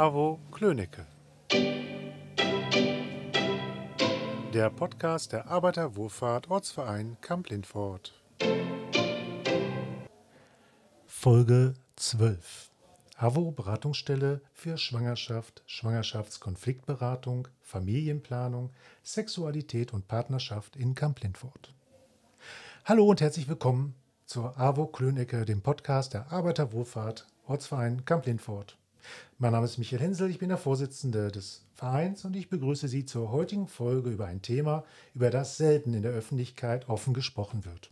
Avo 0.00 0.40
Klönecke. 0.50 1.04
Der 4.54 4.70
Podcast 4.70 5.32
der 5.32 5.46
Arbeiterwohlfahrt 5.46 6.50
Ortsverein 6.50 7.18
Kamp-Lindfort. 7.20 8.14
Folge 11.04 11.74
12. 11.96 12.70
AWO 13.18 13.50
Beratungsstelle 13.50 14.40
für 14.54 14.78
Schwangerschaft, 14.78 15.62
Schwangerschaftskonfliktberatung, 15.66 17.48
Familienplanung, 17.60 18.70
Sexualität 19.02 19.92
und 19.92 20.08
Partnerschaft 20.08 20.76
in 20.76 20.94
Kamp-Lindfort. 20.94 21.74
Hallo 22.86 23.04
und 23.04 23.20
herzlich 23.20 23.48
willkommen 23.48 23.94
zur 24.24 24.58
AWO 24.58 24.86
Klönecke, 24.86 25.44
dem 25.44 25.60
Podcast 25.60 26.14
der 26.14 26.32
Arbeiterwohlfahrt 26.32 27.26
Ortsverein 27.46 28.06
Kamp-Lindfort. 28.06 28.79
Mein 29.38 29.52
Name 29.52 29.64
ist 29.64 29.78
Michael 29.78 30.02
Hensel, 30.02 30.30
ich 30.30 30.38
bin 30.38 30.48
der 30.48 30.58
Vorsitzende 30.58 31.30
des 31.30 31.62
Vereins 31.74 32.24
und 32.24 32.36
ich 32.36 32.48
begrüße 32.48 32.88
Sie 32.88 33.04
zur 33.04 33.30
heutigen 33.32 33.68
Folge 33.68 34.10
über 34.10 34.26
ein 34.26 34.42
Thema, 34.42 34.84
über 35.14 35.30
das 35.30 35.56
selten 35.56 35.94
in 35.94 36.02
der 36.02 36.12
Öffentlichkeit 36.12 36.88
offen 36.88 37.14
gesprochen 37.14 37.64
wird. 37.64 37.90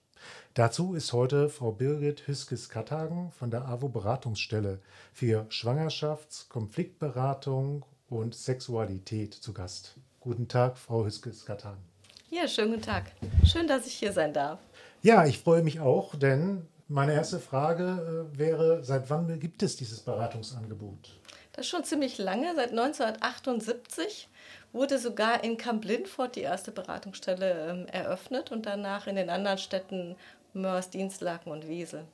Dazu 0.55 0.95
ist 0.95 1.13
heute 1.13 1.49
Frau 1.49 1.73
Birgit 1.73 2.27
Hüskes-Kattagen 2.27 3.31
von 3.33 3.51
der 3.51 3.67
AWO 3.67 3.89
Beratungsstelle 3.89 4.81
für 5.13 5.47
Schwangerschafts-, 5.51 6.49
Konfliktberatung 6.49 7.85
und 8.09 8.35
Sexualität 8.35 9.35
zu 9.35 9.53
Gast. 9.53 9.97
Guten 10.21 10.49
Tag, 10.49 10.77
Frau 10.77 11.05
Hüskes-Kattagen. 11.05 11.83
Ja, 12.31 12.47
schönen 12.47 12.73
guten 12.73 12.83
Tag. 12.83 13.13
Schön, 13.45 13.67
dass 13.67 13.87
ich 13.87 13.95
hier 13.95 14.13
sein 14.13 14.33
darf. 14.35 14.59
Ja, 15.03 15.25
ich 15.27 15.39
freue 15.39 15.63
mich 15.63 15.81
auch, 15.81 16.15
denn 16.15 16.67
meine 16.89 17.13
erste 17.13 17.39
Frage 17.39 18.29
äh, 18.35 18.39
wäre, 18.39 18.83
seit 18.83 19.09
wann 19.11 19.39
gibt 19.39 19.63
es 19.63 19.77
dieses 19.77 20.01
Beratungsangebot? 20.01 21.19
Das 21.53 21.67
ist 21.67 21.71
schon 21.71 21.85
ziemlich 21.85 22.19
lange, 22.19 22.55
seit 22.55 22.71
1978 22.71 24.29
wurde 24.73 24.99
sogar 24.99 25.45
in 25.45 25.57
Camp 25.57 25.85
Lindfort 25.85 26.37
die 26.37 26.43
erste 26.43 26.71
Beratungsstelle 26.71 27.71
ähm, 27.71 27.87
eröffnet 27.87 28.53
und 28.53 28.67
danach 28.67 29.07
in 29.07 29.17
den 29.17 29.31
anderen 29.31 29.59
Städten 29.59 30.17
Mörs, 30.53 30.91
Dienstlaken 30.91 31.53
und 31.53 31.69
Wesel. 31.69 32.05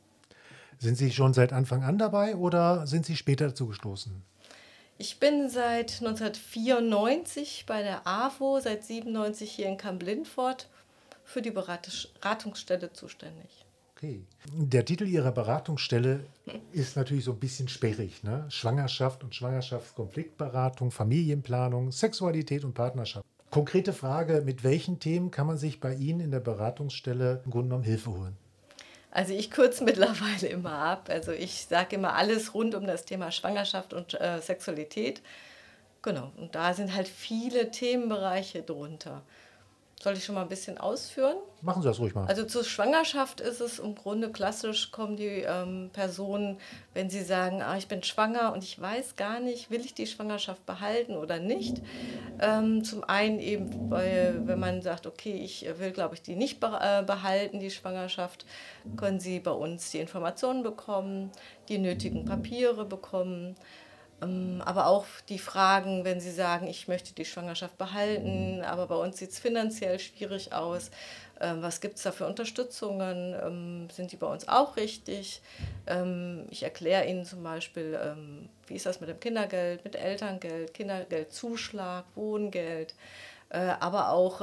Sind 0.78 0.96
Sie 0.96 1.12
schon 1.12 1.34
seit 1.34 1.52
Anfang 1.52 1.84
an 1.84 1.98
dabei 1.98 2.36
oder 2.36 2.86
sind 2.86 3.06
Sie 3.06 3.16
später 3.16 3.48
dazu 3.48 3.68
gestoßen? 3.68 4.22
Ich 4.98 5.18
bin 5.18 5.48
seit 5.48 6.00
1994 6.00 7.64
bei 7.66 7.82
der 7.82 8.06
AWO, 8.06 8.60
seit 8.60 8.82
1997 8.82 9.50
hier 9.50 9.66
in 9.66 9.76
Camp 9.76 10.02
Lindfort 10.02 10.68
für 11.24 11.42
die 11.42 11.50
Beratungsstelle 11.50 12.92
zuständig. 12.92 13.63
Okay. 14.04 14.22
Der 14.52 14.84
Titel 14.84 15.06
Ihrer 15.06 15.32
Beratungsstelle 15.32 16.26
ist 16.72 16.96
natürlich 16.96 17.24
so 17.24 17.32
ein 17.32 17.38
bisschen 17.38 17.68
sperrig. 17.68 18.22
Ne? 18.22 18.44
Schwangerschaft 18.50 19.24
und 19.24 19.34
Schwangerschaftskonfliktberatung, 19.34 20.90
Familienplanung, 20.90 21.90
Sexualität 21.90 22.64
und 22.64 22.74
Partnerschaft. 22.74 23.24
Konkrete 23.50 23.94
Frage, 23.94 24.42
mit 24.44 24.62
welchen 24.62 24.98
Themen 24.98 25.30
kann 25.30 25.46
man 25.46 25.56
sich 25.56 25.80
bei 25.80 25.94
Ihnen 25.94 26.20
in 26.20 26.30
der 26.30 26.40
Beratungsstelle 26.40 27.40
im 27.46 27.50
Grunde 27.50 27.68
genommen 27.68 27.84
Hilfe 27.84 28.10
holen? 28.10 28.36
Also 29.10 29.32
ich 29.32 29.50
kürze 29.50 29.84
mittlerweile 29.84 30.48
immer 30.48 30.72
ab. 30.72 31.08
Also 31.08 31.32
ich 31.32 31.66
sage 31.66 31.96
immer 31.96 32.14
alles 32.14 32.52
rund 32.52 32.74
um 32.74 32.86
das 32.86 33.06
Thema 33.06 33.30
Schwangerschaft 33.30 33.94
und 33.94 34.20
äh, 34.20 34.40
Sexualität. 34.42 35.22
Genau, 36.02 36.30
und 36.36 36.54
da 36.54 36.74
sind 36.74 36.94
halt 36.94 37.08
viele 37.08 37.70
Themenbereiche 37.70 38.62
drunter. 38.62 39.22
Soll 40.02 40.14
ich 40.14 40.24
schon 40.24 40.34
mal 40.34 40.42
ein 40.42 40.48
bisschen 40.48 40.76
ausführen? 40.76 41.36
Machen 41.62 41.80
Sie 41.82 41.88
das 41.88 41.98
ruhig 41.98 42.14
mal. 42.14 42.26
Also 42.26 42.44
zur 42.44 42.62
Schwangerschaft 42.62 43.40
ist 43.40 43.60
es 43.60 43.78
im 43.78 43.94
Grunde 43.94 44.30
klassisch, 44.30 44.90
kommen 44.90 45.16
die 45.16 45.44
ähm, 45.46 45.88
Personen, 45.94 46.58
wenn 46.92 47.08
sie 47.08 47.22
sagen, 47.22 47.62
ah, 47.62 47.78
ich 47.78 47.88
bin 47.88 48.02
schwanger 48.02 48.52
und 48.52 48.62
ich 48.62 48.78
weiß 48.78 49.16
gar 49.16 49.40
nicht, 49.40 49.70
will 49.70 49.80
ich 49.80 49.94
die 49.94 50.06
Schwangerschaft 50.06 50.66
behalten 50.66 51.16
oder 51.16 51.38
nicht. 51.38 51.80
Ähm, 52.38 52.84
zum 52.84 53.02
einen 53.04 53.38
eben, 53.38 53.90
weil, 53.90 54.46
wenn 54.46 54.58
man 54.58 54.82
sagt, 54.82 55.06
okay, 55.06 55.40
ich 55.42 55.66
will, 55.78 55.92
glaube 55.92 56.16
ich, 56.16 56.22
die 56.22 56.36
nicht 56.36 56.62
äh, 56.62 57.02
behalten, 57.02 57.60
die 57.60 57.70
Schwangerschaft, 57.70 58.44
können 58.96 59.20
sie 59.20 59.40
bei 59.40 59.52
uns 59.52 59.90
die 59.90 60.00
Informationen 60.00 60.62
bekommen, 60.62 61.30
die 61.70 61.78
nötigen 61.78 62.26
Papiere 62.26 62.84
bekommen. 62.84 63.56
Ähm, 64.24 64.62
aber 64.64 64.86
auch 64.86 65.04
die 65.28 65.38
Fragen, 65.38 66.04
wenn 66.04 66.20
Sie 66.20 66.30
sagen, 66.30 66.66
ich 66.66 66.88
möchte 66.88 67.14
die 67.14 67.24
Schwangerschaft 67.24 67.78
behalten, 67.78 68.62
aber 68.62 68.86
bei 68.86 68.96
uns 68.96 69.16
sieht 69.18 69.30
es 69.30 69.38
finanziell 69.38 69.98
schwierig 69.98 70.52
aus. 70.52 70.90
Ähm, 71.40 71.62
was 71.62 71.80
gibt 71.80 71.96
es 71.96 72.02
da 72.04 72.12
für 72.12 72.26
Unterstützungen? 72.26 73.34
Ähm, 73.42 73.88
sind 73.90 74.12
die 74.12 74.16
bei 74.16 74.26
uns 74.26 74.46
auch 74.48 74.76
richtig? 74.76 75.40
Ich 76.50 76.62
erkläre 76.62 77.06
Ihnen 77.06 77.26
zum 77.26 77.42
Beispiel, 77.42 77.98
wie 78.66 78.74
ist 78.74 78.86
das 78.86 79.00
mit 79.00 79.10
dem 79.10 79.20
Kindergeld, 79.20 79.84
mit 79.84 79.96
Elterngeld, 79.96 80.72
Kindergeldzuschlag, 80.72 82.06
Wohngeld 82.14 82.94
äh, 83.50 83.74
aber 83.80 84.08
auch 84.08 84.40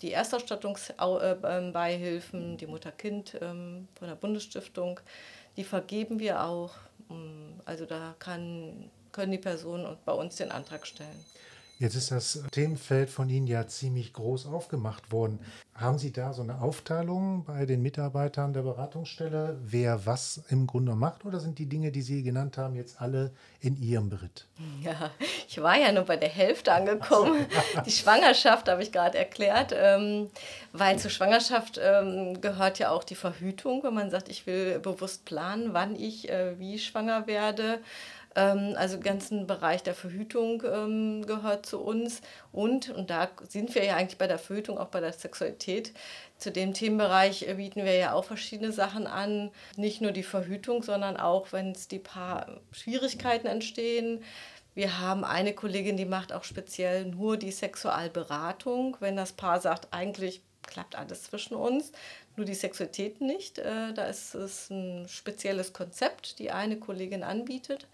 die 0.00 0.12
Erstausstattungsbeihilfen, 0.12 2.56
die 2.56 2.66
Mutter-Kind 2.66 3.36
von 3.38 3.86
der 4.00 4.14
Bundesstiftung, 4.14 4.98
die 5.58 5.64
vergeben 5.64 6.18
wir 6.18 6.42
auch. 6.42 6.72
Also 7.66 7.84
da 7.84 8.14
kann 8.18 8.90
können 9.12 9.32
die 9.32 9.38
Personen 9.38 9.96
bei 10.04 10.12
uns 10.12 10.36
den 10.36 10.50
Antrag 10.50 10.86
stellen. 10.86 11.24
Jetzt 11.82 11.96
ist 11.96 12.12
das 12.12 12.44
Themenfeld 12.52 13.10
von 13.10 13.28
Ihnen 13.28 13.48
ja 13.48 13.66
ziemlich 13.66 14.12
groß 14.12 14.46
aufgemacht 14.46 15.10
worden. 15.10 15.40
Haben 15.74 15.98
Sie 15.98 16.12
da 16.12 16.32
so 16.32 16.42
eine 16.42 16.60
Aufteilung 16.60 17.44
bei 17.44 17.66
den 17.66 17.82
Mitarbeitern 17.82 18.52
der 18.52 18.62
Beratungsstelle, 18.62 19.58
wer 19.64 20.06
was 20.06 20.42
im 20.50 20.68
Grunde 20.68 20.94
macht? 20.94 21.24
Oder 21.24 21.40
sind 21.40 21.58
die 21.58 21.66
Dinge, 21.66 21.90
die 21.90 22.02
Sie 22.02 22.22
genannt 22.22 22.56
haben, 22.56 22.76
jetzt 22.76 23.00
alle 23.00 23.32
in 23.58 23.76
Ihrem 23.82 24.10
Beritt? 24.10 24.46
Ja, 24.84 25.10
ich 25.48 25.60
war 25.60 25.76
ja 25.76 25.90
nur 25.90 26.04
bei 26.04 26.16
der 26.16 26.28
Hälfte 26.28 26.72
angekommen. 26.72 27.46
Die 27.84 27.90
Schwangerschaft 27.90 28.68
habe 28.68 28.82
ich 28.82 28.92
gerade 28.92 29.18
erklärt, 29.18 29.74
ähm, 29.76 30.30
weil 30.72 30.98
zur 31.00 31.10
Schwangerschaft 31.10 31.80
ähm, 31.82 32.40
gehört 32.40 32.78
ja 32.78 32.90
auch 32.90 33.02
die 33.02 33.14
Verhütung, 33.16 33.82
wenn 33.82 33.94
man 33.94 34.10
sagt, 34.10 34.28
ich 34.28 34.46
will 34.46 34.78
bewusst 34.78 35.24
planen, 35.24 35.72
wann 35.72 35.96
ich 35.96 36.28
äh, 36.28 36.58
wie 36.60 36.78
schwanger 36.78 37.26
werde 37.26 37.80
also 38.40 38.96
den 38.96 39.02
ganzen 39.02 39.46
Bereich 39.46 39.82
der 39.82 39.94
Verhütung 39.94 40.62
ähm, 40.64 41.26
gehört 41.26 41.66
zu 41.66 41.80
uns. 41.80 42.22
Und, 42.50 42.90
und 42.90 43.10
da 43.10 43.28
sind 43.48 43.74
wir 43.74 43.84
ja 43.84 43.96
eigentlich 43.96 44.18
bei 44.18 44.26
der 44.26 44.38
Verhütung, 44.38 44.78
auch 44.78 44.88
bei 44.88 45.00
der 45.00 45.12
Sexualität. 45.12 45.92
Zu 46.38 46.50
dem 46.50 46.72
Themenbereich 46.74 47.46
äh, 47.48 47.54
bieten 47.54 47.84
wir 47.84 47.94
ja 47.94 48.12
auch 48.14 48.24
verschiedene 48.24 48.72
Sachen 48.72 49.06
an. 49.06 49.50
Nicht 49.76 50.00
nur 50.00 50.12
die 50.12 50.22
Verhütung, 50.22 50.82
sondern 50.82 51.16
auch, 51.16 51.52
wenn 51.52 51.72
es 51.72 51.88
die 51.88 51.98
paar 51.98 52.60
Schwierigkeiten 52.72 53.46
entstehen. 53.46 54.22
Wir 54.74 55.00
haben 55.00 55.24
eine 55.24 55.52
Kollegin, 55.52 55.98
die 55.98 56.06
macht 56.06 56.32
auch 56.32 56.44
speziell 56.44 57.04
nur 57.04 57.36
die 57.36 57.52
Sexualberatung. 57.52 58.96
Wenn 59.00 59.16
das 59.16 59.32
Paar 59.32 59.60
sagt, 59.60 59.88
eigentlich 59.90 60.40
klappt 60.66 60.96
alles 60.96 61.24
zwischen 61.24 61.54
uns, 61.54 61.92
nur 62.36 62.46
die 62.46 62.54
Sexualität 62.54 63.20
nicht. 63.20 63.58
Äh, 63.58 63.92
da 63.92 64.06
ist 64.06 64.34
es 64.34 64.70
ein 64.70 65.06
spezielles 65.08 65.72
Konzept, 65.72 66.38
die 66.38 66.50
eine 66.50 66.78
Kollegin 66.78 67.22
anbietet. 67.22 67.86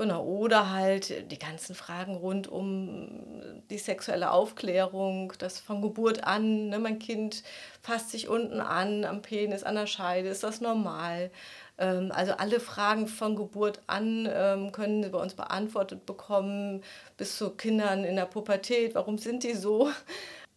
Genau, 0.00 0.24
oder 0.24 0.70
halt 0.70 1.30
die 1.30 1.38
ganzen 1.38 1.74
Fragen 1.74 2.14
rund 2.14 2.48
um 2.48 3.60
die 3.68 3.76
sexuelle 3.76 4.30
Aufklärung, 4.30 5.34
das 5.38 5.60
von 5.60 5.82
Geburt 5.82 6.24
an, 6.24 6.70
ne, 6.70 6.78
mein 6.78 6.98
Kind 6.98 7.42
fasst 7.82 8.10
sich 8.10 8.26
unten 8.26 8.60
an, 8.62 9.04
am 9.04 9.20
Penis, 9.20 9.62
an 9.62 9.74
der 9.74 9.86
Scheide, 9.86 10.30
ist 10.30 10.42
das 10.42 10.62
normal? 10.62 11.30
Ähm, 11.76 12.12
also 12.14 12.32
alle 12.32 12.60
Fragen 12.60 13.08
von 13.08 13.36
Geburt 13.36 13.82
an 13.88 14.26
ähm, 14.32 14.72
können 14.72 15.02
sie 15.02 15.10
bei 15.10 15.18
uns 15.18 15.34
beantwortet 15.34 16.06
bekommen, 16.06 16.82
bis 17.18 17.36
zu 17.36 17.50
Kindern 17.50 18.02
in 18.04 18.16
der 18.16 18.24
Pubertät, 18.24 18.94
warum 18.94 19.18
sind 19.18 19.42
die 19.44 19.52
so? 19.52 19.90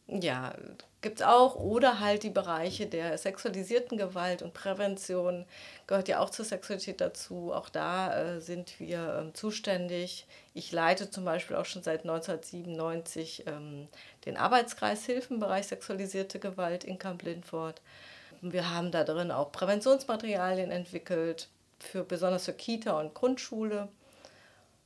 Ja, 0.08 0.54
gibt 1.02 1.20
es 1.20 1.26
auch. 1.26 1.56
Oder 1.56 2.00
halt 2.00 2.24
die 2.24 2.30
Bereiche 2.30 2.88
der 2.88 3.18
sexualisierten 3.18 3.98
Gewalt 3.98 4.42
und 4.42 4.54
Prävention 4.54 5.46
gehört 5.88 6.08
ja 6.08 6.20
auch 6.20 6.30
zur 6.30 6.46
Sexualität 6.46 7.00
dazu. 7.02 7.54
Auch 7.54 7.70
da 7.70 8.36
äh, 8.36 8.42
sind 8.42 8.80
wir 8.80 9.30
äh, 9.30 9.34
zuständig. 9.34 10.28
Ich 10.54 10.72
leite 10.72 11.10
zum 11.10 11.26
Beispiel 11.26 11.56
auch 11.56 11.66
schon 11.66 11.84
seit 11.84 12.02
1997 12.02 13.46
ähm, 13.48 13.88
den 14.26 14.38
Arbeitskreis 14.38 15.06
Hilfenbereich 15.06 15.68
sexualisierte 15.68 16.40
Gewalt 16.40 16.84
in 16.84 17.00
Camp 17.00 17.24
Lindfort. 17.24 17.82
Wir 18.42 18.72
haben 18.72 18.92
da 18.92 19.06
drin 19.06 19.32
auch 19.32 19.54
Präventionsmaterialien 19.54 20.70
entwickelt, 20.70 21.48
für, 21.80 22.04
besonders 22.04 22.46
für 22.46 22.54
Kita 22.54 23.00
und 23.00 23.14
Grundschule. 23.14 23.88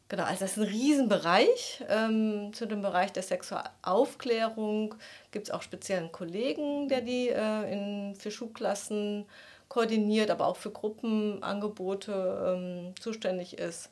Genau, 0.10 0.24
also 0.24 0.40
das 0.42 0.52
ist 0.52 0.64
ein 0.64 0.70
Riesenbereich. 0.70 1.84
Ähm, 1.90 2.54
zu 2.54 2.66
dem 2.66 2.82
Bereich 2.82 3.12
der 3.12 3.24
Sexualaufklärung 3.24 4.96
gibt 5.32 5.48
es 5.48 5.54
auch 5.54 5.62
speziellen 5.62 6.12
Kollegen, 6.12 6.88
der 6.88 7.02
die 7.02 7.28
äh, 7.30 7.72
in, 7.72 8.16
für 8.16 8.32
Schulklassen 8.32 9.26
koordiniert, 9.68 10.32
aber 10.32 10.48
auch 10.48 10.56
für 10.56 10.72
Gruppenangebote 10.72 12.56
ähm, 12.56 12.94
zuständig 13.02 13.58
ist. 13.58 13.90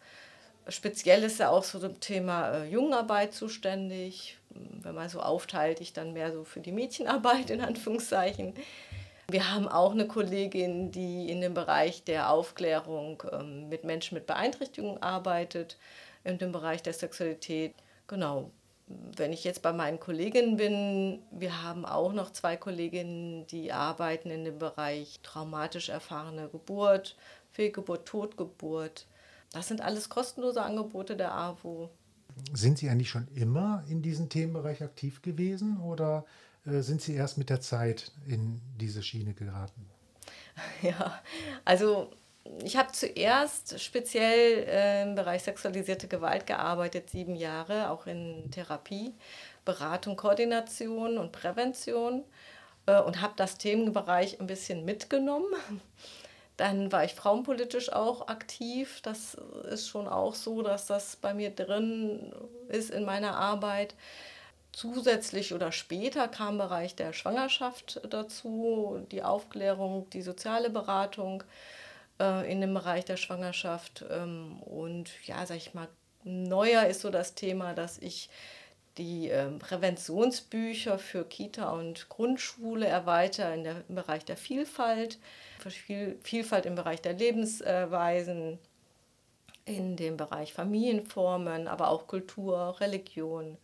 Speziell 0.70 1.22
ist 1.24 1.40
er 1.40 1.52
auch 1.52 1.64
so 1.64 1.80
zum 1.80 2.00
Thema 2.00 2.50
äh, 2.50 2.70
Jugendarbeit 2.70 3.34
zuständig. 3.34 4.38
Wenn 4.50 4.96
man 4.96 5.10
so 5.10 5.20
aufteilt, 5.20 5.82
ich 5.82 5.92
dann 5.92 6.14
mehr 6.14 6.32
so 6.32 6.46
für 6.46 6.62
die 6.62 6.72
Mädchenarbeit 6.72 7.50
in 7.50 7.60
Anführungszeichen. 7.60 8.54
Wir 9.30 9.52
haben 9.52 9.68
auch 9.68 9.92
eine 9.92 10.08
Kollegin, 10.08 10.92
die 10.92 11.30
in 11.30 11.42
dem 11.42 11.54
Bereich 11.54 12.04
der 12.04 12.30
Aufklärung 12.30 13.24
ähm, 13.32 13.70
mit 13.70 13.84
Menschen 13.84 14.16
mit 14.16 14.28
Beeinträchtigungen 14.28 15.02
arbeitet, 15.02 15.78
in 16.24 16.38
dem 16.38 16.52
Bereich 16.52 16.84
der 16.84 16.94
Sexualität. 16.94 17.74
Genau. 18.08 18.52
Wenn 18.88 19.34
ich 19.34 19.44
jetzt 19.44 19.64
bei 19.64 19.74
meinen 19.74 20.00
Kolleginnen 20.00 20.58
bin, 20.58 21.20
wir 21.32 21.64
haben 21.64 21.86
auch 21.86 22.14
noch 22.14 22.32
zwei 22.32 22.56
Kolleginnen, 22.56 23.48
die 23.48 23.72
arbeiten 23.72 24.30
in 24.30 24.46
dem 24.46 24.60
Bereich 24.60 25.20
traumatisch 25.24 25.90
erfahrene 25.90 26.50
Geburt, 26.50 27.16
Fehlgeburt, 27.52 28.06
Totgeburt. 28.08 29.08
Das 29.54 29.68
sind 29.68 29.82
alles 29.82 30.10
kostenlose 30.10 30.62
Angebote 30.62 31.16
der 31.16 31.34
AWO. 31.34 31.90
Sind 32.54 32.78
Sie 32.78 32.90
eigentlich 32.90 33.10
schon 33.10 33.28
immer 33.34 33.84
in 33.90 34.04
diesem 34.04 34.30
Themenbereich 34.30 34.84
aktiv 34.84 35.24
gewesen 35.24 35.80
oder 35.82 36.26
sind 36.66 37.02
Sie 37.02 37.16
erst 37.16 37.38
mit 37.38 37.50
der 37.50 37.62
Zeit 37.62 38.12
in 38.28 38.62
diese 38.80 39.04
Schiene 39.04 39.34
geraten? 39.34 39.90
Ja, 40.82 41.22
also 41.66 42.12
ich 42.64 42.78
habe 42.78 42.92
zuerst 42.92 43.82
speziell 43.82 44.66
äh, 44.68 45.04
im 45.04 45.16
Bereich 45.16 45.44
sexualisierte 45.44 46.08
Gewalt 46.08 46.46
gearbeitet, 46.46 47.10
sieben 47.10 47.36
Jahre, 47.36 47.90
auch 47.90 48.06
in 48.08 48.50
Therapie, 48.52 49.14
Beratung, 49.66 50.16
Koordination 50.16 51.18
und 51.18 51.32
Prävention 51.32 52.24
äh, 52.86 53.00
und 53.02 53.22
habe 53.22 53.34
das 53.36 53.58
Themenbereich 53.58 54.40
ein 54.40 54.48
bisschen 54.48 54.86
mitgenommen. 54.86 55.48
Dann 56.58 56.92
war 56.92 57.04
ich 57.04 57.16
frauenpolitisch 57.16 57.92
auch 57.92 58.30
aktiv. 58.30 59.02
Das 59.02 59.36
ist 59.70 59.90
schon 59.90 60.08
auch 60.08 60.36
so, 60.36 60.62
dass 60.62 60.86
das 60.86 61.18
bei 61.18 61.34
mir 61.34 61.50
drin 61.50 62.32
ist 62.70 62.92
in 62.92 63.04
meiner 63.04 63.36
Arbeit. 63.36 63.94
Zusätzlich 64.76 65.54
oder 65.54 65.72
später 65.72 66.28
kam 66.28 66.58
Bereich 66.58 66.98
der 66.98 67.14
Schwangerschaft 67.14 68.02
dazu, 68.10 69.08
die 69.10 69.24
Aufklärung, 69.24 70.10
die 70.10 70.22
soziale 70.22 70.70
Beratung 70.70 71.46
äh, 72.20 72.52
in 72.52 72.60
dem 72.60 72.74
Bereich 72.74 73.06
der 73.06 73.16
Schwangerschaft. 73.16 74.04
Ähm, 74.10 74.62
und 74.64 75.12
ja, 75.26 75.46
sag 75.46 75.56
ich 75.56 75.74
mal, 75.76 75.88
neuer 76.26 76.88
ist 76.88 77.00
so 77.00 77.10
das 77.10 77.36
Thema, 77.36 77.74
dass 77.74 78.00
ich 78.00 78.30
die 78.98 79.30
äh, 79.30 79.50
Präventionsbücher 79.52 81.00
für 81.00 81.24
Kita 81.24 81.72
und 81.72 82.10
Grundschule 82.10 82.86
erweitere 82.86 83.54
in 83.54 83.64
der, 83.64 83.76
im 83.88 83.96
Bereich 83.96 84.26
der 84.26 84.36
Vielfalt, 84.36 85.20
Viel, 85.70 86.20
Vielfalt 86.22 86.66
im 86.66 86.76
Bereich 86.76 87.02
der 87.02 87.14
Lebensweisen, 87.14 88.60
in 89.64 89.96
dem 89.96 90.18
Bereich 90.18 90.52
Familienformen, 90.52 91.70
aber 91.70 91.92
auch 91.92 92.08
Kultur, 92.08 92.76
Religion 92.82 93.58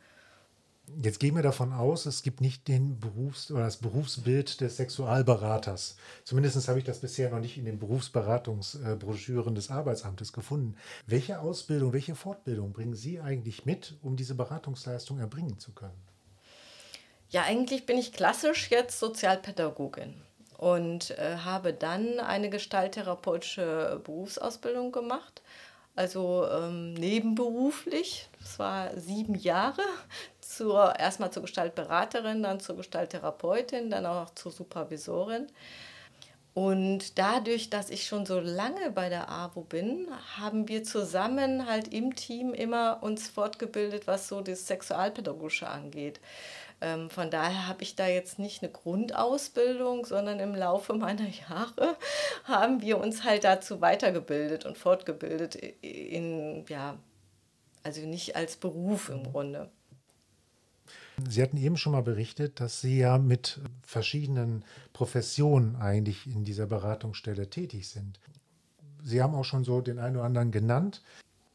Jetzt 1.02 1.20
gehen 1.20 1.36
wir 1.36 1.44
davon 1.44 1.74
aus, 1.74 2.06
es 2.06 2.24
gibt 2.24 2.42
nicht 2.42 2.68
den 2.68 3.00
Berufs- 3.00 3.52
oder 3.52 3.64
das 3.64 3.78
Berufsbild 3.78 4.62
des 4.62 4.78
Sexualberaters. 4.78 5.96
Zumindest 6.24 6.68
habe 6.68 6.80
ich 6.80 6.86
das 6.86 7.00
bisher 7.00 7.30
noch 7.30 7.40
nicht 7.40 7.58
in 7.58 7.66
den 7.66 7.80
Berufsberatungsbroschüren 7.80 9.56
des 9.56 9.70
Arbeitsamtes 9.70 10.34
gefunden. 10.34 10.76
Welche 11.06 11.40
Ausbildung, 11.40 11.94
welche 11.94 12.16
Fortbildung 12.16 12.74
bringen 12.74 12.96
Sie 12.96 13.20
eigentlich 13.20 13.66
mit, 13.66 13.96
um 14.02 14.16
diese 14.16 14.36
Beratungsleistung 14.36 15.20
erbringen 15.20 15.60
zu 15.60 15.72
können? 15.72 16.02
Ja, 17.30 17.44
eigentlich 17.44 17.86
bin 17.86 17.98
ich 17.98 18.12
klassisch 18.12 18.72
jetzt 18.72 19.00
Sozialpädagogin 19.00 20.16
und 20.58 21.12
äh, 21.12 21.38
habe 21.38 21.74
dann 21.74 22.20
eine 22.20 22.50
gestalttherapeutische 22.50 24.02
Berufsausbildung 24.04 24.92
gemacht 24.92 25.42
also 25.96 26.48
ähm, 26.50 26.94
nebenberuflich. 26.94 28.30
Das 28.40 28.60
war 28.60 29.00
sieben 29.00 29.36
Jahre 29.36 29.84
zur, 30.62 31.00
erstmal 31.00 31.32
zur 31.32 31.42
Gestaltberaterin, 31.42 32.44
dann 32.44 32.60
zur 32.60 32.78
Gestalttherapeutin, 32.78 33.90
dann 33.90 34.06
auch 34.06 34.30
zur 34.36 34.52
Supervisorin. 34.52 35.48
Und 36.54 37.18
dadurch, 37.18 37.72
dass 37.72 37.90
ich 37.90 38.06
schon 38.06 38.28
so 38.28 38.40
lange 38.40 38.92
bei 38.92 39.10
der 39.10 39.30
AWO 39.30 39.62
bin, 39.62 40.08
haben 40.38 40.68
wir 40.68 40.84
zusammen 40.84 41.66
halt 41.66 41.92
im 41.92 42.16
Team 42.16 42.54
immer 42.54 43.00
uns 43.02 43.28
fortgebildet, 43.28 44.06
was 44.06 44.28
so 44.28 44.42
das 44.42 44.68
Sexualpädagogische 44.68 45.68
angeht. 45.68 46.20
Ähm, 46.80 47.10
von 47.10 47.32
daher 47.32 47.68
habe 47.68 47.82
ich 47.82 47.96
da 47.96 48.08
jetzt 48.08 48.38
nicht 48.38 48.62
eine 48.62 48.72
Grundausbildung, 48.72 50.06
sondern 50.06 50.40
im 50.40 50.54
Laufe 50.54 50.94
meiner 50.94 51.28
Jahre 51.50 51.98
haben 52.44 52.82
wir 52.84 53.00
uns 53.00 53.24
halt 53.24 53.46
dazu 53.46 53.82
weitergebildet 53.82 54.66
und 54.66 54.78
fortgebildet 54.78 55.56
in, 55.56 56.66
ja, 56.68 57.00
also 57.82 58.02
nicht 58.02 58.36
als 58.36 58.58
Beruf 58.58 59.10
im 59.10 59.24
Grunde. 59.24 59.72
Sie 61.30 61.42
hatten 61.42 61.58
eben 61.58 61.78
schon 61.78 61.94
mal 61.94 62.04
berichtet, 62.04 62.60
dass 62.60 62.82
Sie 62.82 62.98
ja 62.98 63.18
mit 63.18 63.60
verschiedenen 63.82 64.64
Professionen 64.94 65.76
eigentlich 65.76 66.28
in 66.28 66.44
dieser 66.44 66.66
Beratungsstelle 66.66 67.50
tätig 67.50 67.90
sind. 67.90 68.20
Sie 69.04 69.22
haben 69.22 69.36
auch 69.36 69.46
schon 69.46 69.64
so 69.64 69.82
den 69.82 70.00
einen 70.00 70.18
oder 70.18 70.26
anderen 70.26 70.52
genannt 70.52 71.02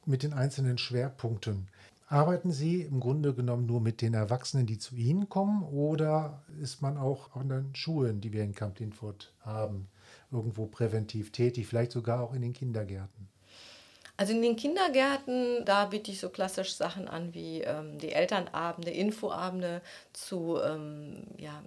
mit 0.05 0.23
den 0.23 0.33
einzelnen 0.33 0.79
Schwerpunkten. 0.79 1.69
Arbeiten 2.09 2.53
Sie 2.53 2.83
im 2.83 3.01
Grunde 3.01 3.35
genommen 3.35 3.67
nur 3.67 3.81
mit 3.81 4.01
den 4.01 4.15
Erwachsenen, 4.15 4.67
die 4.67 4.79
zu 4.79 4.95
Ihnen 4.95 5.29
kommen, 5.29 5.65
oder 5.65 6.45
ist 6.63 6.81
man 6.81 6.97
auch 6.97 7.35
an 7.35 7.49
den 7.49 7.75
Schulen, 7.75 8.21
die 8.21 8.33
wir 8.33 8.45
in 8.45 8.55
Camp 8.55 8.79
Lindfurt 8.79 9.33
haben, 9.41 9.89
irgendwo 10.31 10.67
präventiv 10.67 11.33
tätig, 11.33 11.67
vielleicht 11.67 11.91
sogar 11.91 12.21
auch 12.21 12.33
in 12.33 12.43
den 12.43 12.53
Kindergärten? 12.53 13.29
Also 14.17 14.33
in 14.33 14.43
den 14.43 14.57
Kindergärten, 14.57 15.65
da 15.65 15.87
biete 15.87 16.11
ich 16.11 16.21
so 16.21 16.31
klassisch 16.31 16.75
Sachen 16.75 17.07
an 17.09 17.35
wie 17.35 17.61
ähm, 17.63 17.99
die 17.99 18.13
Elternabende, 18.13 18.91
Infoabende 18.91 19.83
zu, 20.15 20.59
ähm, 20.63 21.27
ja, 21.37 21.63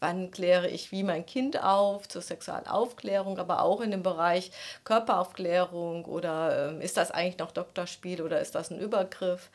wann 0.00 0.30
kläre 0.30 0.68
ich 0.68 0.90
wie 0.92 1.02
mein 1.02 1.26
Kind 1.26 1.62
auf, 1.62 2.08
zur 2.08 2.22
Sexualaufklärung, 2.22 3.38
aber 3.38 3.62
auch 3.62 3.80
in 3.80 3.90
dem 3.90 4.02
Bereich 4.02 4.52
Körperaufklärung 4.84 6.06
oder 6.06 6.70
ähm, 6.70 6.80
ist 6.80 6.96
das 6.96 7.10
eigentlich 7.10 7.38
noch 7.38 7.52
Doktorspiel 7.52 8.22
oder 8.22 8.40
ist 8.40 8.54
das 8.54 8.70
ein 8.70 8.80
Übergriff? 8.80 9.50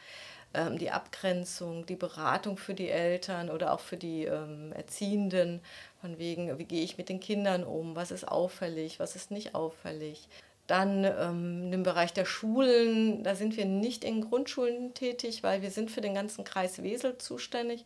Ähm, 0.54 0.80
die 0.80 0.90
Abgrenzung, 0.90 1.86
die 1.86 1.96
Beratung 1.96 2.58
für 2.58 2.74
die 2.74 2.90
Eltern 2.90 3.50
oder 3.52 3.74
auch 3.74 3.80
für 3.80 3.98
die 3.98 4.26
ähm, 4.26 4.72
Erziehenden, 4.74 5.62
von 6.02 6.18
wegen, 6.18 6.58
wie 6.58 6.66
gehe 6.66 6.84
ich 6.84 6.98
mit 6.98 7.10
den 7.10 7.20
Kindern 7.20 7.64
um, 7.64 7.96
was 7.96 8.10
ist 8.12 8.28
auffällig, 8.28 9.00
was 9.00 9.16
ist 9.16 9.32
nicht 9.32 9.54
auffällig. 9.54 10.28
Dann 10.70 11.04
ähm, 11.04 11.74
im 11.74 11.82
Bereich 11.82 12.14
der 12.14 12.26
Schulen, 12.26 13.24
da 13.24 13.34
sind 13.34 13.58
wir 13.58 13.66
nicht 13.66 14.04
in 14.04 14.22
Grundschulen 14.22 14.94
tätig, 14.94 15.42
weil 15.42 15.64
wir 15.64 15.72
sind 15.72 15.90
für 15.90 16.02
den 16.02 16.14
ganzen 16.14 16.44
Kreis 16.44 16.84
Wesel 16.84 17.18
zuständig. 17.18 17.86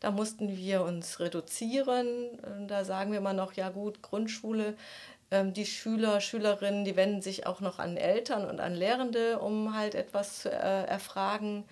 Da 0.00 0.10
mussten 0.10 0.56
wir 0.56 0.82
uns 0.82 1.20
reduzieren. 1.20 2.30
Da 2.66 2.84
sagen 2.84 3.12
wir 3.12 3.20
mal 3.20 3.34
noch, 3.34 3.52
ja 3.52 3.68
gut, 3.68 4.02
Grundschule, 4.02 4.74
ähm, 5.30 5.52
die 5.52 5.64
Schüler, 5.64 6.20
Schülerinnen, 6.20 6.84
die 6.84 6.96
wenden 6.96 7.22
sich 7.22 7.46
auch 7.46 7.60
noch 7.60 7.78
an 7.78 7.96
Eltern 7.96 8.44
und 8.50 8.58
an 8.58 8.74
Lehrende, 8.74 9.38
um 9.38 9.76
halt 9.76 9.94
etwas 9.94 10.40
zu 10.40 10.50
äh, 10.50 10.86
erfragen. 10.86 11.62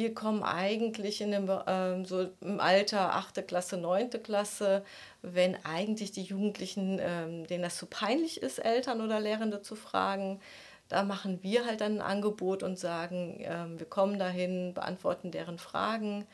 Wir 0.00 0.14
kommen 0.14 0.42
eigentlich 0.42 1.20
in 1.20 1.30
dem, 1.30 1.48
äh, 1.48 2.04
so 2.06 2.30
im 2.40 2.58
Alter 2.58 3.14
8. 3.14 3.46
Klasse, 3.46 3.76
9. 3.76 4.22
Klasse 4.22 4.82
wenn 5.22 5.56
eigentlich 5.64 6.12
die 6.12 6.22
Jugendlichen, 6.22 6.98
ähm, 6.98 7.46
denen 7.46 7.62
das 7.62 7.76
zu 7.76 7.84
so 7.84 7.88
peinlich 7.90 8.42
ist, 8.42 8.58
Eltern 8.58 9.02
oder 9.02 9.20
Lehrende 9.20 9.60
zu 9.60 9.74
fragen, 9.74 10.40
da 10.88 11.02
machen 11.04 11.42
wir 11.42 11.66
halt 11.66 11.82
dann 11.82 11.98
ein 11.98 12.00
Angebot 12.00 12.62
und 12.62 12.78
sagen, 12.78 13.38
ähm, 13.42 13.78
wir 13.78 13.86
kommen 13.86 14.18
dahin, 14.18 14.72
beantworten 14.74 15.30
deren 15.30 15.58
Fragen. 15.58 16.26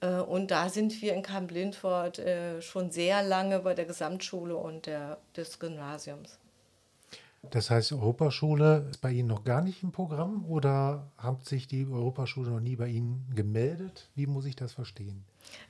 Äh, 0.00 0.20
und 0.20 0.52
da 0.52 0.68
sind 0.68 1.02
wir 1.02 1.12
in 1.12 1.22
Camp 1.22 1.50
Lindfort 1.50 2.20
äh, 2.20 2.62
schon 2.62 2.92
sehr 2.92 3.22
lange 3.24 3.58
bei 3.60 3.74
der 3.74 3.86
Gesamtschule 3.86 4.56
und 4.56 4.86
der, 4.86 5.18
des 5.36 5.58
Gymnasiums. 5.58 6.38
Das 7.48 7.70
heißt, 7.70 7.92
Europaschule 7.92 8.88
ist 8.90 9.00
bei 9.00 9.12
Ihnen 9.12 9.28
noch 9.28 9.44
gar 9.44 9.62
nicht 9.62 9.82
im 9.82 9.92
Programm 9.92 10.44
oder 10.44 11.10
hat 11.16 11.44
sich 11.44 11.66
die 11.66 11.86
Europaschule 11.86 12.50
noch 12.50 12.60
nie 12.60 12.76
bei 12.76 12.88
Ihnen 12.88 13.26
gemeldet? 13.34 14.10
Wie 14.14 14.26
muss 14.26 14.44
ich 14.44 14.56
das 14.56 14.74
verstehen? 14.74 15.24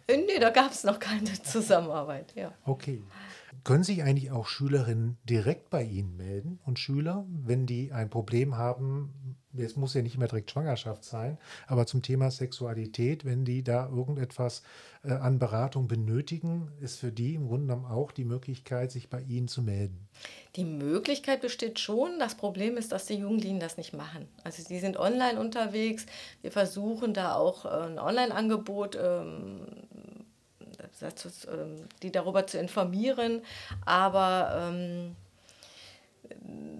Äh, 0.09 0.17
nee, 0.17 0.39
da 0.41 0.51
gab 0.51 0.73
es 0.73 0.83
noch 0.83 0.99
keine 0.99 1.33
Zusammenarbeit, 1.43 2.35
ja. 2.35 2.53
Okay. 2.65 3.03
Können 3.63 3.85
sich 3.85 4.03
eigentlich 4.03 4.31
auch 4.33 4.47
Schülerinnen 4.47 5.17
direkt 5.25 5.71
bei 5.71 5.85
Ihnen 5.85 6.17
melden 6.17 6.59
und 6.65 6.79
Schüler, 6.79 7.25
wenn 7.29 7.67
die 7.67 7.93
ein 7.93 8.11
Problem 8.11 8.57
haben 8.57 9.37
es 9.57 9.77
muss 9.77 9.95
ja 9.95 10.03
nicht 10.03 10.15
immer 10.15 10.29
direkt 10.29 10.51
Schwangerschaft 10.51 11.05
sein, 11.05 11.39
aber 11.67 11.87
zum 11.87 12.03
Thema 12.03 12.31
Sexualität, 12.31 13.25
wenn 13.25 13.45
die 13.45 13.63
da 13.63 13.89
irgendetwas 13.89 14.63
äh, 15.03 15.13
an 15.13 15.39
Beratung 15.39 15.89
benötigen, 15.89 16.71
ist 16.81 16.99
für 16.99 17.11
die 17.11 17.35
im 17.35 17.49
Grunde 17.49 17.67
genommen 17.67 17.87
auch 17.87 18.13
die 18.13 18.25
Möglichkeit, 18.25 18.93
sich 18.93 19.11
bei 19.11 19.21
Ihnen 19.23 19.49
zu 19.49 19.63
melden. 19.63 20.09
Die 20.57 20.65
Möglichkeit 20.65 21.41
besteht 21.41 21.79
schon. 21.79 22.19
Das 22.19 22.35
Problem 22.35 22.77
ist, 22.77 22.93
dass 22.93 23.07
die 23.07 23.15
Jugendlichen 23.15 23.61
das 23.61 23.77
nicht 23.77 23.93
machen. 23.93 24.29
Also 24.45 24.63
sie 24.63 24.79
sind 24.79 24.97
online 24.97 25.41
unterwegs. 25.41 26.07
Wir 26.43 26.53
versuchen 26.53 27.15
da 27.15 27.35
auch 27.35 27.65
äh, 27.65 27.69
ein 27.69 27.99
Online-Angebot 27.99 28.97
ähm, 29.01 29.67
ähm, 31.03 31.89
die 32.03 32.13
darüber 32.13 32.47
zu 32.47 32.59
informieren. 32.59 33.43
Aber 33.85 34.71
ähm, 34.73 35.17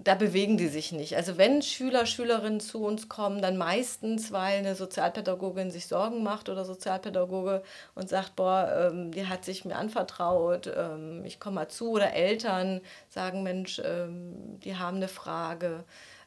da 0.03 0.15
bewegen 0.15 0.57
die 0.57 0.67
sich 0.67 0.91
nicht. 0.91 1.15
Also 1.15 1.37
wenn 1.37 1.61
Schüler, 1.61 2.05
Schülerinnen 2.05 2.59
zu 2.59 2.83
uns 2.83 3.09
kommen, 3.09 3.41
dann 3.41 3.57
meistens, 3.57 4.31
weil 4.31 4.59
eine 4.59 4.75
Sozialpädagogin 4.75 5.71
sich 5.71 5.87
Sorgen 5.87 6.23
macht 6.23 6.49
oder 6.49 6.65
Sozialpädagoge 6.65 7.63
und 7.95 8.09
sagt, 8.09 8.35
boah, 8.35 8.89
ähm, 8.91 9.11
die 9.11 9.27
hat 9.27 9.45
sich 9.45 9.65
mir 9.65 9.75
anvertraut, 9.75 10.71
ähm, 10.75 11.23
ich 11.25 11.39
komme 11.39 11.55
mal 11.55 11.67
zu. 11.69 11.91
Oder 11.91 12.13
Eltern 12.13 12.81
sagen, 13.09 13.43
Mensch, 13.43 13.81
ähm, 13.83 14.59
die 14.63 14.75
haben 14.75 14.97
eine 14.97 15.07
Frage. 15.07 15.83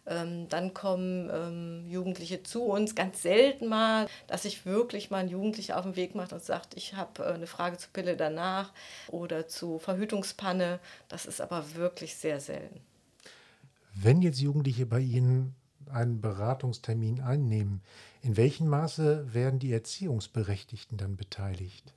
Ähm, 0.07 0.49
dann 0.51 0.75
kommen 0.75 1.31
ähm, 1.33 1.91
Jugendliche 1.91 2.43
zu 2.43 2.65
uns, 2.65 2.95
ganz 2.95 3.23
selten 3.23 3.69
mal, 3.69 4.07
dass 4.27 4.43
sich 4.43 4.67
wirklich 4.67 5.11
mal 5.11 5.19
ein 5.19 5.29
Jugendlicher 5.29 5.79
auf 5.79 5.85
den 5.85 5.97
Weg 5.97 6.15
macht 6.15 6.33
und 6.35 6.45
sagt, 6.45 6.77
ich 6.77 6.95
habe 6.95 7.25
äh, 7.25 7.33
eine 7.33 7.47
Frage 7.47 7.79
zur 7.79 7.93
Pille 7.93 8.17
danach 8.17 8.73
oder 9.09 9.49
zu 9.49 9.79
Verhütungspanne. 9.79 10.79
Das 11.09 11.25
ist 11.27 11.41
aber 11.41 11.75
wirklich 11.75 12.17
sehr 12.17 12.39
selten. 12.41 12.94
Wenn 13.95 14.23
jetzt 14.23 14.41
Jugendliche 14.41 14.87
bei 14.87 15.01
Ihnen 15.01 15.55
einen 15.91 16.21
Beratungstermin 16.21 17.21
einnehmen, 17.21 17.83
in 18.23 18.37
welchem 18.37 18.69
Maße 18.69 19.33
werden 19.33 19.59
die 19.59 19.73
Erziehungsberechtigten 19.73 20.99
dann 20.99 21.17
beteiligt? 21.17 21.93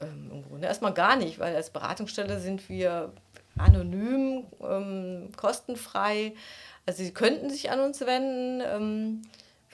Ähm, 0.00 0.30
Im 0.30 0.42
Grunde 0.42 0.66
erstmal 0.66 0.92
gar 0.92 1.16
nicht, 1.16 1.38
weil 1.38 1.54
als 1.54 1.70
Beratungsstelle 1.70 2.40
sind 2.40 2.68
wir 2.68 3.12
anonym, 3.56 4.44
ähm, 4.60 5.30
kostenfrei. 5.36 6.34
Also 6.86 7.02
Sie 7.02 7.14
könnten 7.14 7.48
sich 7.48 7.70
an 7.70 7.80
uns 7.80 8.00
wenden. 8.00 8.60
Ähm, 8.60 9.22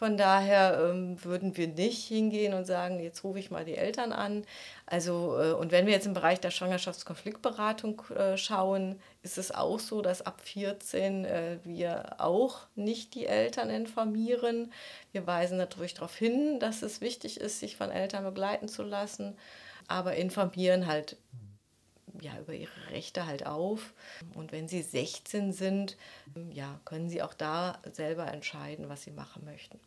von 0.00 0.16
daher 0.16 0.80
ähm, 0.80 1.22
würden 1.22 1.58
wir 1.58 1.68
nicht 1.68 2.06
hingehen 2.06 2.54
und 2.54 2.64
sagen, 2.64 3.00
jetzt 3.00 3.22
rufe 3.22 3.38
ich 3.38 3.50
mal 3.50 3.66
die 3.66 3.76
Eltern 3.76 4.12
an. 4.12 4.46
Also, 4.86 5.38
äh, 5.38 5.52
und 5.52 5.72
wenn 5.72 5.84
wir 5.84 5.92
jetzt 5.92 6.06
im 6.06 6.14
Bereich 6.14 6.40
der 6.40 6.50
Schwangerschaftskonfliktberatung 6.50 8.00
äh, 8.16 8.38
schauen, 8.38 8.98
ist 9.22 9.36
es 9.36 9.50
auch 9.50 9.78
so, 9.78 10.00
dass 10.00 10.22
ab 10.22 10.40
14 10.40 11.26
äh, 11.26 11.58
wir 11.64 12.14
auch 12.16 12.60
nicht 12.76 13.14
die 13.14 13.26
Eltern 13.26 13.68
informieren. 13.68 14.72
Wir 15.12 15.26
weisen 15.26 15.58
natürlich 15.58 15.92
darauf 15.92 16.16
hin, 16.16 16.58
dass 16.60 16.80
es 16.80 17.02
wichtig 17.02 17.38
ist, 17.38 17.60
sich 17.60 17.76
von 17.76 17.90
Eltern 17.90 18.24
begleiten 18.24 18.68
zu 18.68 18.82
lassen, 18.82 19.36
aber 19.86 20.14
informieren 20.14 20.86
halt 20.86 21.18
ja, 22.22 22.38
über 22.38 22.54
ihre 22.54 22.88
Rechte 22.90 23.26
halt 23.26 23.44
auf. 23.44 23.92
Und 24.34 24.50
wenn 24.50 24.66
sie 24.66 24.80
16 24.80 25.52
sind, 25.52 25.98
ja, 26.52 26.80
können 26.86 27.10
sie 27.10 27.20
auch 27.20 27.34
da 27.34 27.82
selber 27.92 28.28
entscheiden, 28.28 28.88
was 28.88 29.02
sie 29.02 29.10
machen 29.10 29.44
möchten. 29.44 29.78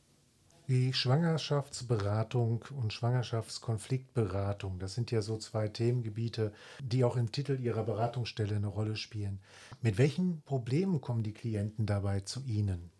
Die 0.70 0.94
Schwangerschaftsberatung 0.94 2.64
und 2.82 2.94
Schwangerschaftskonfliktberatung, 2.94 4.80
das 4.80 4.96
sind 4.96 5.12
ja 5.12 5.22
so 5.22 5.38
zwei 5.38 5.68
Themengebiete, 5.68 6.54
die 6.80 7.04
auch 7.04 7.18
im 7.18 7.34
Titel 7.34 7.60
Ihrer 7.60 7.84
Beratungsstelle 7.84 8.56
eine 8.56 8.68
Rolle 8.68 8.96
spielen. 8.96 9.40
Mit 9.82 9.98
welchen 9.98 10.42
Problemen 10.44 11.02
kommen 11.02 11.22
die 11.22 11.34
Klienten 11.34 11.86
dabei 11.86 12.22
zu 12.22 12.42
Ihnen? 12.48 12.92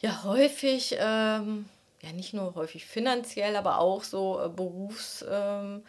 Ja, 0.00 0.24
häufig, 0.24 0.96
ähm, 0.98 1.66
ja 2.02 2.12
nicht 2.12 2.34
nur 2.34 2.56
häufig 2.56 2.86
finanziell, 2.86 3.54
aber 3.54 3.78
auch 3.78 4.02
so 4.02 4.42
äh, 4.42 4.48
Berufs. 4.48 5.24
Ähm, 5.30 5.84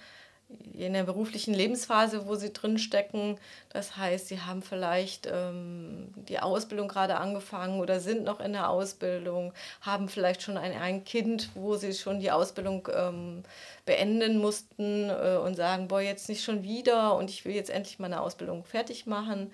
in 0.73 0.93
der 0.93 1.03
beruflichen 1.03 1.53
Lebensphase, 1.53 2.27
wo 2.27 2.35
sie 2.35 2.53
drin 2.53 2.77
stecken. 2.77 3.37
Das 3.69 3.97
heißt, 3.97 4.27
sie 4.27 4.41
haben 4.41 4.61
vielleicht 4.61 5.27
ähm, 5.31 6.09
die 6.15 6.39
Ausbildung 6.39 6.87
gerade 6.87 7.17
angefangen 7.17 7.79
oder 7.79 7.99
sind 7.99 8.23
noch 8.23 8.39
in 8.39 8.53
der 8.53 8.69
Ausbildung, 8.69 9.53
haben 9.81 10.09
vielleicht 10.09 10.41
schon 10.41 10.57
ein, 10.57 10.73
ein 10.73 11.03
Kind, 11.03 11.49
wo 11.55 11.75
sie 11.75 11.93
schon 11.93 12.19
die 12.19 12.31
Ausbildung 12.31 12.87
ähm, 12.93 13.43
beenden 13.85 14.37
mussten 14.39 15.09
äh, 15.09 15.37
und 15.43 15.55
sagen, 15.55 15.87
boah, 15.87 16.01
jetzt 16.01 16.29
nicht 16.29 16.43
schon 16.43 16.63
wieder 16.63 17.15
und 17.15 17.29
ich 17.29 17.45
will 17.45 17.53
jetzt 17.53 17.69
endlich 17.69 17.99
meine 17.99 18.21
Ausbildung 18.21 18.63
fertig 18.63 19.05
machen. 19.05 19.51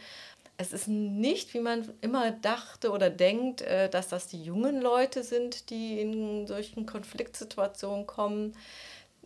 Es 0.59 0.73
ist 0.73 0.87
nicht, 0.87 1.53
wie 1.53 1.59
man 1.59 1.87
immer 2.01 2.31
dachte 2.31 2.91
oder 2.91 3.11
denkt, 3.11 3.61
äh, 3.61 3.89
dass 3.89 4.07
das 4.07 4.27
die 4.27 4.43
jungen 4.43 4.81
Leute 4.81 5.23
sind, 5.23 5.69
die 5.69 5.99
in 5.99 6.47
solchen 6.47 6.85
Konfliktsituationen 6.85 8.07
kommen 8.07 8.55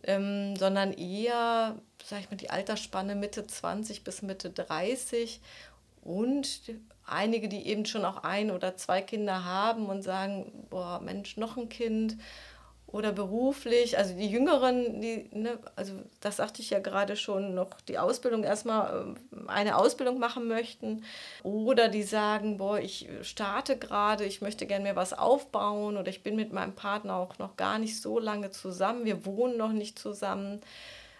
ähm, 0.04 0.56
sondern 0.56 0.92
eher, 0.92 1.76
sag 2.04 2.20
ich 2.20 2.30
mal, 2.30 2.36
die 2.36 2.50
Altersspanne 2.50 3.14
Mitte 3.14 3.46
20 3.46 4.04
bis 4.04 4.22
Mitte 4.22 4.50
30 4.50 5.40
und 6.02 6.60
einige, 7.06 7.48
die 7.48 7.66
eben 7.66 7.86
schon 7.86 8.04
auch 8.04 8.24
ein 8.24 8.50
oder 8.50 8.76
zwei 8.76 9.02
Kinder 9.02 9.44
haben 9.44 9.86
und 9.86 10.02
sagen, 10.02 10.66
boah, 10.70 11.00
Mensch, 11.00 11.36
noch 11.36 11.56
ein 11.56 11.68
Kind 11.68 12.16
oder 12.92 13.10
beruflich, 13.10 13.96
also 13.96 14.14
die 14.14 14.28
Jüngeren, 14.28 15.00
die, 15.00 15.26
ne, 15.32 15.58
also 15.76 15.94
das 16.20 16.36
sagte 16.36 16.60
ich 16.60 16.68
ja 16.68 16.78
gerade 16.78 17.16
schon, 17.16 17.54
noch 17.54 17.80
die 17.88 17.98
Ausbildung 17.98 18.44
erstmal 18.44 19.14
ähm, 19.32 19.48
eine 19.48 19.76
Ausbildung 19.76 20.18
machen 20.18 20.46
möchten. 20.46 21.02
Oder 21.42 21.88
die 21.88 22.02
sagen, 22.02 22.58
boah, 22.58 22.78
ich 22.78 23.08
starte 23.22 23.78
gerade, 23.78 24.26
ich 24.26 24.42
möchte 24.42 24.66
gerne 24.66 24.84
mir 24.84 24.96
was 24.96 25.14
aufbauen 25.14 25.96
oder 25.96 26.10
ich 26.10 26.22
bin 26.22 26.36
mit 26.36 26.52
meinem 26.52 26.74
Partner 26.74 27.16
auch 27.16 27.38
noch 27.38 27.56
gar 27.56 27.78
nicht 27.78 28.00
so 28.00 28.18
lange 28.18 28.50
zusammen, 28.50 29.06
wir 29.06 29.24
wohnen 29.24 29.56
noch 29.56 29.72
nicht 29.72 29.98
zusammen. 29.98 30.60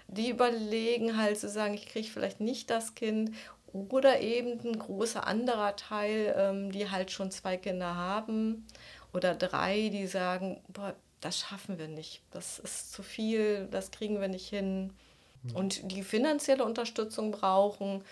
Die 0.08 0.28
überlegen 0.28 1.16
halt 1.16 1.38
zu 1.38 1.48
sagen, 1.48 1.72
ich 1.72 1.86
kriege 1.88 2.08
vielleicht 2.08 2.40
nicht 2.40 2.68
das 2.68 2.94
Kind. 2.94 3.34
Oder 3.72 4.20
eben 4.20 4.60
ein 4.60 4.78
großer 4.78 5.26
anderer 5.26 5.74
Teil, 5.76 6.34
ähm, 6.36 6.70
die 6.70 6.90
halt 6.90 7.10
schon 7.10 7.30
zwei 7.30 7.56
Kinder 7.56 7.94
haben. 7.94 8.66
Oder 9.14 9.34
drei, 9.34 9.88
die 9.88 10.06
sagen, 10.06 10.60
boah, 10.68 10.94
das 11.22 11.38
schaffen 11.38 11.78
wir 11.78 11.88
nicht. 11.88 12.20
Das 12.30 12.58
ist 12.58 12.92
zu 12.92 13.02
viel, 13.02 13.66
das 13.70 13.90
kriegen 13.90 14.20
wir 14.20 14.28
nicht 14.28 14.48
hin. 14.48 14.92
Mhm. 15.42 15.56
Und 15.56 15.90
die 15.90 16.02
finanzielle 16.02 16.64
Unterstützung 16.64 17.30
brauchen, 17.30 18.04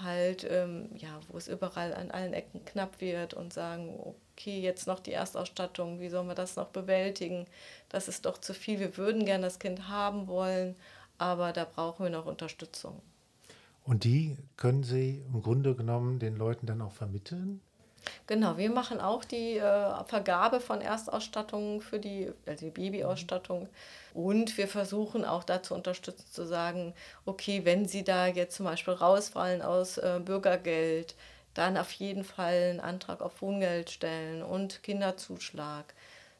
halt, 0.00 0.46
ähm, 0.50 0.88
ja, 0.96 1.20
wo 1.28 1.38
es 1.38 1.48
überall 1.48 1.94
an 1.94 2.10
allen 2.10 2.32
Ecken 2.32 2.64
knapp 2.64 3.00
wird 3.00 3.34
und 3.34 3.52
sagen, 3.52 3.98
okay, 4.00 4.60
jetzt 4.60 4.86
noch 4.86 5.00
die 5.00 5.12
Erstausstattung, 5.12 6.00
wie 6.00 6.08
sollen 6.08 6.28
wir 6.28 6.34
das 6.34 6.56
noch 6.56 6.68
bewältigen? 6.68 7.46
Das 7.88 8.08
ist 8.08 8.26
doch 8.26 8.38
zu 8.38 8.52
viel. 8.52 8.80
Wir 8.80 8.96
würden 8.96 9.24
gern 9.24 9.42
das 9.42 9.58
Kind 9.58 9.88
haben 9.88 10.26
wollen, 10.26 10.76
aber 11.18 11.52
da 11.52 11.64
brauchen 11.64 12.04
wir 12.04 12.10
noch 12.10 12.26
Unterstützung. 12.26 13.00
Und 13.84 14.04
die 14.04 14.36
können 14.56 14.82
Sie 14.82 15.22
im 15.32 15.42
Grunde 15.42 15.74
genommen 15.74 16.18
den 16.18 16.36
Leuten 16.36 16.66
dann 16.66 16.82
auch 16.82 16.92
vermitteln? 16.92 17.60
Genau, 18.26 18.56
wir 18.56 18.70
machen 18.70 19.00
auch 19.00 19.24
die 19.24 19.58
äh, 19.58 20.04
Vergabe 20.04 20.60
von 20.60 20.80
Erstausstattungen 20.80 21.80
für 21.80 21.98
die, 21.98 22.32
also 22.46 22.64
die 22.66 22.70
Babyausstattung. 22.70 23.68
Und 24.14 24.56
wir 24.56 24.68
versuchen 24.68 25.24
auch 25.24 25.44
dazu 25.44 25.74
unterstützen 25.74 26.26
zu 26.30 26.46
sagen, 26.46 26.94
okay, 27.24 27.64
wenn 27.64 27.86
Sie 27.86 28.04
da 28.04 28.26
jetzt 28.26 28.56
zum 28.56 28.66
Beispiel 28.66 28.94
rausfallen 28.94 29.62
aus 29.62 29.98
äh, 29.98 30.20
Bürgergeld, 30.24 31.14
dann 31.54 31.76
auf 31.76 31.92
jeden 31.92 32.24
Fall 32.24 32.70
einen 32.70 32.80
Antrag 32.80 33.20
auf 33.20 33.40
Wohngeld 33.40 33.90
stellen 33.90 34.42
und 34.42 34.82
Kinderzuschlag. 34.82 35.94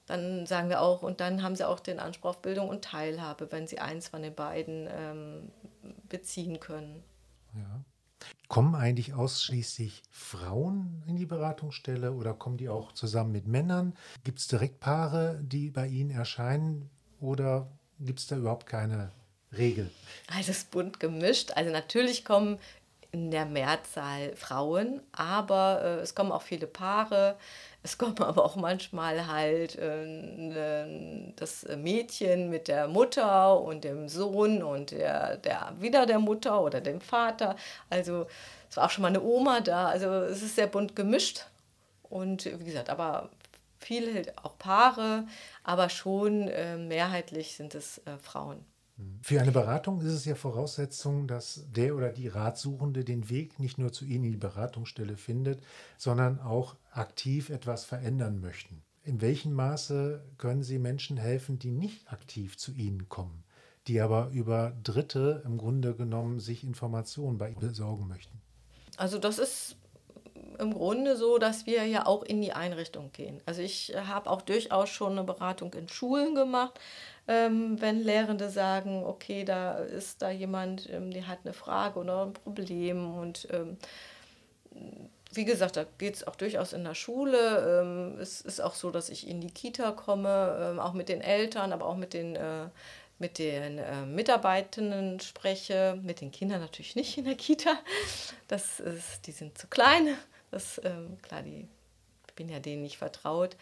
Dann 0.06 0.46
sagen 0.46 0.68
wir 0.68 0.80
auch, 0.82 1.02
und 1.02 1.20
dann 1.20 1.42
haben 1.42 1.56
Sie 1.56 1.66
auch 1.66 1.80
den 1.80 1.98
Anspruch 1.98 2.30
auf 2.30 2.42
Bildung 2.42 2.68
und 2.68 2.84
Teilhabe, 2.84 3.50
wenn 3.50 3.66
Sie 3.66 3.78
eins 3.78 4.08
von 4.08 4.22
den 4.22 4.34
beiden 4.34 4.88
ähm, 4.90 5.50
beziehen 6.08 6.60
können. 6.60 7.02
Ja. 7.54 7.80
Kommen 8.48 8.74
eigentlich 8.74 9.14
ausschließlich 9.14 10.02
Frauen 10.10 11.02
in 11.06 11.16
die 11.16 11.26
Beratungsstelle 11.26 12.12
oder 12.12 12.32
kommen 12.32 12.56
die 12.56 12.68
auch 12.68 12.92
zusammen 12.92 13.32
mit 13.32 13.46
Männern? 13.46 13.94
Gibt 14.24 14.38
es 14.38 14.46
direkt 14.46 14.80
Paare, 14.80 15.40
die 15.42 15.70
bei 15.70 15.86
Ihnen 15.86 16.10
erscheinen 16.10 16.88
oder 17.20 17.68
gibt 17.98 18.20
es 18.20 18.26
da 18.26 18.36
überhaupt 18.36 18.66
keine 18.66 19.10
Regel? 19.56 19.90
Also 20.28 20.52
es 20.52 20.58
ist 20.58 20.70
bunt 20.70 21.00
gemischt. 21.00 21.52
Also 21.56 21.70
natürlich 21.70 22.24
kommen 22.24 22.58
in 23.12 23.30
der 23.30 23.46
Mehrzahl 23.46 24.36
Frauen, 24.36 25.00
aber 25.12 25.80
äh, 25.82 26.00
es 26.00 26.14
kommen 26.14 26.32
auch 26.32 26.42
viele 26.42 26.66
Paare. 26.66 27.36
Es 27.86 27.98
kommen 27.98 28.20
aber 28.20 28.44
auch 28.44 28.56
manchmal 28.56 29.28
halt 29.28 29.76
äh, 29.76 31.32
das 31.36 31.64
Mädchen 31.76 32.50
mit 32.50 32.66
der 32.66 32.88
Mutter 32.88 33.60
und 33.60 33.84
dem 33.84 34.08
Sohn 34.08 34.60
und 34.64 34.90
der, 34.90 35.36
der 35.36 35.72
wieder 35.78 36.04
der 36.04 36.18
Mutter 36.18 36.60
oder 36.62 36.80
dem 36.80 37.00
Vater. 37.00 37.54
Also 37.88 38.26
es 38.68 38.76
war 38.76 38.86
auch 38.86 38.90
schon 38.90 39.02
mal 39.02 39.08
eine 39.08 39.22
Oma 39.22 39.60
da. 39.60 39.86
Also 39.86 40.08
es 40.08 40.42
ist 40.42 40.56
sehr 40.56 40.66
bunt 40.66 40.96
gemischt. 40.96 41.46
Und 42.02 42.46
wie 42.46 42.64
gesagt, 42.64 42.90
aber 42.90 43.30
viele 43.78 44.34
auch 44.42 44.58
Paare, 44.58 45.28
aber 45.62 45.88
schon 45.88 46.48
äh, 46.48 46.76
mehrheitlich 46.76 47.54
sind 47.54 47.76
es 47.76 47.98
äh, 47.98 48.18
Frauen. 48.20 48.64
Für 49.20 49.40
eine 49.40 49.52
Beratung 49.52 50.00
ist 50.00 50.12
es 50.12 50.24
ja 50.24 50.34
Voraussetzung, 50.34 51.28
dass 51.28 51.66
der 51.70 51.94
oder 51.94 52.12
die 52.12 52.28
Ratsuchende 52.28 53.04
den 53.04 53.28
Weg 53.28 53.58
nicht 53.58 53.76
nur 53.76 53.92
zu 53.92 54.06
Ihnen 54.06 54.24
in 54.24 54.30
die 54.32 54.36
Beratungsstelle 54.38 55.16
findet, 55.16 55.60
sondern 55.98 56.40
auch 56.40 56.76
aktiv 56.92 57.50
etwas 57.50 57.84
verändern 57.84 58.40
möchten. 58.40 58.82
In 59.02 59.20
welchem 59.20 59.52
Maße 59.52 60.24
können 60.38 60.62
Sie 60.62 60.78
Menschen 60.78 61.18
helfen, 61.18 61.58
die 61.58 61.70
nicht 61.70 62.10
aktiv 62.10 62.56
zu 62.56 62.72
Ihnen 62.72 63.08
kommen, 63.08 63.44
die 63.86 64.00
aber 64.00 64.30
über 64.30 64.74
Dritte 64.82 65.42
im 65.44 65.58
Grunde 65.58 65.94
genommen 65.94 66.40
sich 66.40 66.64
Informationen 66.64 67.36
bei 67.36 67.50
Ihnen 67.50 67.60
besorgen 67.60 68.08
möchten? 68.08 68.40
Also 68.96 69.18
das 69.18 69.38
ist 69.38 69.76
im 70.58 70.74
Grunde 70.74 71.16
so, 71.16 71.38
dass 71.38 71.66
wir 71.66 71.84
ja 71.86 72.06
auch 72.06 72.22
in 72.22 72.40
die 72.42 72.52
Einrichtung 72.52 73.10
gehen. 73.12 73.40
Also 73.46 73.62
ich 73.62 73.94
habe 73.96 74.30
auch 74.30 74.42
durchaus 74.42 74.88
schon 74.88 75.12
eine 75.12 75.24
Beratung 75.24 75.74
in 75.74 75.88
Schulen 75.88 76.34
gemacht, 76.34 76.78
ähm, 77.28 77.80
wenn 77.80 78.02
Lehrende 78.02 78.50
sagen, 78.50 79.04
okay, 79.04 79.44
da 79.44 79.78
ist 79.78 80.22
da 80.22 80.30
jemand, 80.30 80.88
ähm, 80.90 81.10
der 81.10 81.28
hat 81.28 81.40
eine 81.44 81.52
Frage 81.52 82.00
oder 82.00 82.26
ein 82.26 82.32
Problem 82.32 83.14
und 83.18 83.48
ähm, 83.52 83.76
wie 85.32 85.44
gesagt, 85.44 85.76
da 85.76 85.84
geht 85.98 86.14
es 86.14 86.26
auch 86.26 86.36
durchaus 86.36 86.72
in 86.72 86.84
der 86.84 86.94
Schule. 86.94 87.82
Ähm, 87.82 88.18
es 88.20 88.40
ist 88.40 88.60
auch 88.60 88.74
so, 88.74 88.90
dass 88.90 89.10
ich 89.10 89.28
in 89.28 89.40
die 89.40 89.50
Kita 89.50 89.92
komme, 89.92 90.72
ähm, 90.72 90.80
auch 90.80 90.92
mit 90.92 91.08
den 91.08 91.20
Eltern, 91.20 91.72
aber 91.72 91.86
auch 91.86 91.96
mit 91.96 92.14
den, 92.14 92.36
äh, 92.36 92.68
mit 93.18 93.38
den 93.38 93.78
äh, 93.78 94.06
Mitarbeitenden 94.06 95.20
spreche. 95.20 95.98
Mit 96.02 96.20
den 96.20 96.30
Kindern 96.30 96.60
natürlich 96.60 96.96
nicht 96.96 97.18
in 97.18 97.24
der 97.24 97.34
Kita. 97.34 97.78
Das 98.48 98.80
ist, 98.80 99.26
die 99.26 99.32
sind 99.32 99.58
zu 99.58 99.66
klein. 99.66 100.16
Das, 100.50 100.80
ähm, 100.84 101.18
klar, 101.22 101.42
die, 101.42 101.68
ich 102.28 102.34
bin 102.34 102.48
ja 102.48 102.60
denen 102.60 102.82
nicht 102.82 102.98
vertraut. 102.98 103.56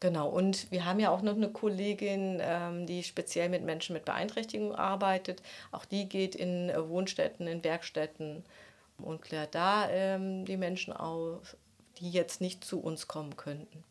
Genau, 0.00 0.30
und 0.30 0.70
wir 0.70 0.86
haben 0.86 0.98
ja 0.98 1.10
auch 1.10 1.20
noch 1.20 1.36
eine 1.36 1.50
Kollegin, 1.50 2.38
ähm, 2.40 2.86
die 2.86 3.02
speziell 3.02 3.50
mit 3.50 3.62
Menschen 3.62 3.92
mit 3.92 4.06
Beeinträchtigung 4.06 4.74
arbeitet. 4.74 5.42
Auch 5.72 5.84
die 5.84 6.08
geht 6.08 6.34
in 6.34 6.70
äh, 6.70 6.88
Wohnstätten, 6.88 7.46
in 7.46 7.62
Werkstätten 7.62 8.44
und 8.96 9.20
klärt 9.20 9.54
da 9.54 9.90
ähm, 9.90 10.46
die 10.46 10.56
Menschen 10.56 10.94
auf, 10.94 11.56
die 11.98 12.10
jetzt 12.10 12.40
nicht 12.40 12.64
zu 12.64 12.80
uns 12.80 13.08
kommen 13.08 13.36
könnten. 13.36 13.84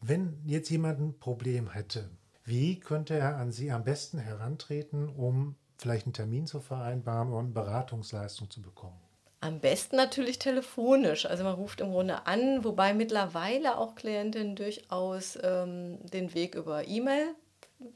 Wenn 0.00 0.38
jetzt 0.44 0.70
jemand 0.70 1.00
ein 1.00 1.18
Problem 1.18 1.72
hätte, 1.72 2.10
wie 2.44 2.78
könnte 2.78 3.14
er 3.14 3.36
an 3.36 3.50
Sie 3.50 3.72
am 3.72 3.82
besten 3.82 4.18
herantreten, 4.18 5.08
um 5.08 5.56
vielleicht 5.78 6.06
einen 6.06 6.12
Termin 6.12 6.46
zu 6.46 6.60
vereinbaren 6.60 7.32
und 7.32 7.54
Beratungsleistung 7.54 8.50
zu 8.50 8.62
bekommen? 8.62 9.00
Am 9.40 9.60
besten 9.60 9.96
natürlich 9.96 10.38
telefonisch. 10.38 11.26
Also 11.26 11.44
man 11.44 11.54
ruft 11.54 11.80
im 11.80 11.90
Grunde 11.90 12.26
an, 12.26 12.64
wobei 12.64 12.94
mittlerweile 12.94 13.76
auch 13.76 13.94
Klientinnen 13.94 14.56
durchaus 14.56 15.38
ähm, 15.42 15.98
den 16.06 16.34
Weg 16.34 16.54
über 16.54 16.86
E-Mail 16.88 17.34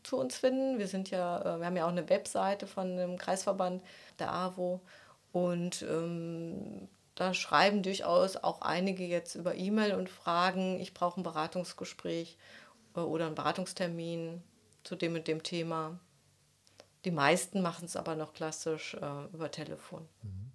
zu 0.02 0.18
uns 0.18 0.36
finden. 0.36 0.78
Wir 0.78 0.86
sind 0.86 1.10
ja, 1.10 1.40
äh, 1.40 1.58
wir 1.58 1.66
haben 1.66 1.76
ja 1.76 1.86
auch 1.86 1.90
eine 1.90 2.08
Webseite 2.08 2.66
von 2.66 2.96
dem 2.96 3.16
Kreisverband 3.16 3.82
der 4.18 4.32
AWO 4.32 4.80
und 5.32 5.82
ähm, 5.82 6.88
da 7.14 7.34
schreiben 7.34 7.82
durchaus 7.82 8.36
auch 8.36 8.62
einige 8.62 9.04
jetzt 9.04 9.34
über 9.34 9.54
E-Mail 9.54 9.94
und 9.94 10.08
fragen, 10.08 10.78
ich 10.80 10.94
brauche 10.94 11.20
ein 11.20 11.24
Beratungsgespräch 11.24 12.36
äh, 12.96 13.00
oder 13.00 13.26
einen 13.26 13.34
Beratungstermin 13.34 14.42
zu 14.84 14.96
dem 14.96 15.14
und 15.14 15.26
dem 15.26 15.42
Thema. 15.42 15.98
Die 17.04 17.10
meisten 17.10 17.62
machen 17.62 17.86
es 17.86 17.96
aber 17.96 18.14
noch 18.14 18.34
klassisch 18.34 18.94
äh, 18.94 19.24
über 19.32 19.50
Telefon. 19.50 20.06
Mhm. 20.22 20.49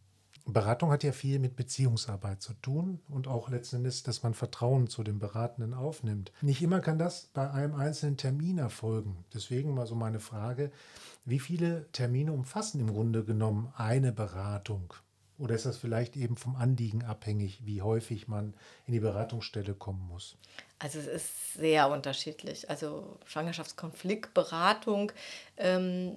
Beratung 0.47 0.91
hat 0.91 1.03
ja 1.03 1.11
viel 1.11 1.39
mit 1.39 1.55
Beziehungsarbeit 1.55 2.41
zu 2.41 2.53
tun 2.53 2.99
und 3.09 3.27
auch 3.27 3.49
letztendlich, 3.49 4.03
dass 4.03 4.21
man 4.21 4.35
Vertrauen 4.35 4.87
zu 4.87 5.03
dem 5.03 5.17
Beratenden 5.17 5.73
aufnimmt. 5.73 6.31
Nicht 6.41 6.61
immer 6.61 6.81
kann 6.81 6.99
das 6.99 7.29
bei 7.33 7.49
einem 7.49 7.73
einzelnen 7.73 8.17
Termin 8.17 8.59
erfolgen. 8.59 9.25
Deswegen 9.33 9.73
mal 9.73 9.87
so 9.87 9.95
meine 9.95 10.19
Frage, 10.19 10.71
wie 11.25 11.39
viele 11.39 11.91
Termine 11.91 12.31
umfassen 12.31 12.79
im 12.79 12.93
Grunde 12.93 13.23
genommen 13.23 13.73
eine 13.75 14.11
Beratung? 14.11 14.93
Oder 15.37 15.55
ist 15.55 15.65
das 15.65 15.77
vielleicht 15.77 16.15
eben 16.15 16.37
vom 16.37 16.55
Anliegen 16.55 17.03
abhängig, 17.03 17.65
wie 17.65 17.81
häufig 17.81 18.27
man 18.27 18.53
in 18.85 18.93
die 18.93 18.99
Beratungsstelle 18.99 19.73
kommen 19.73 20.07
muss? 20.07 20.37
Also 20.85 20.99
es 20.99 21.07
ist 21.07 21.53
sehr 21.55 21.89
unterschiedlich. 21.89 22.69
Also 22.69 23.17
Schwangerschaftskonfliktberatung, 23.25 25.11
ähm, 25.57 26.15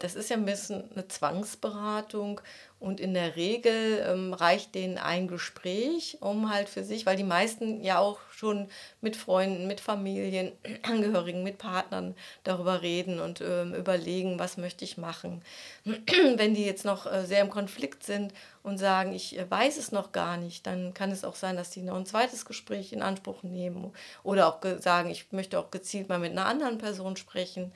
das 0.00 0.16
ist 0.16 0.28
ja 0.28 0.36
ein 0.36 0.44
bisschen 0.44 0.84
eine 0.92 1.08
Zwangsberatung 1.08 2.42
und 2.78 3.00
in 3.00 3.14
der 3.14 3.36
Regel 3.36 4.04
ähm, 4.06 4.34
reicht 4.34 4.74
denen 4.74 4.98
ein 4.98 5.28
Gespräch, 5.28 6.18
um 6.20 6.52
halt 6.52 6.68
für 6.68 6.84
sich, 6.84 7.06
weil 7.06 7.16
die 7.16 7.24
meisten 7.24 7.82
ja 7.82 8.00
auch 8.00 8.18
schon 8.32 8.68
mit 9.00 9.16
Freunden, 9.16 9.66
mit 9.66 9.80
Familienangehörigen, 9.80 11.42
mit 11.44 11.56
Partnern 11.56 12.14
darüber 12.44 12.82
reden 12.82 13.18
und 13.18 13.40
ähm, 13.40 13.72
überlegen, 13.74 14.38
was 14.38 14.58
möchte 14.58 14.84
ich 14.84 14.98
machen. 14.98 15.40
Wenn 15.84 16.52
die 16.52 16.66
jetzt 16.66 16.84
noch 16.84 17.10
äh, 17.10 17.24
sehr 17.24 17.40
im 17.40 17.48
Konflikt 17.48 18.04
sind 18.04 18.34
und 18.62 18.78
sagen, 18.78 19.12
ich 19.12 19.38
äh, 19.38 19.50
weiß 19.50 19.76
es 19.76 19.92
noch 19.92 20.12
gar 20.12 20.36
nicht, 20.36 20.66
dann 20.66 20.94
kann 20.94 21.10
es 21.10 21.24
auch 21.24 21.34
sein, 21.34 21.56
dass 21.56 21.70
die 21.70 21.82
noch 21.82 21.96
ein 21.96 22.06
zweites 22.06 22.44
Gespräch 22.44 22.92
in 22.92 23.02
Anspruch 23.02 23.42
nehmen 23.42 23.92
oder 24.22 24.48
auch 24.48 24.60
sagen, 24.80 25.10
ich 25.10 25.32
möchte 25.32 25.58
auch 25.58 25.70
gezielt 25.70 26.08
mal 26.08 26.18
mit 26.18 26.32
einer 26.32 26.46
anderen 26.46 26.78
Person 26.78 27.16
sprechen. 27.16 27.72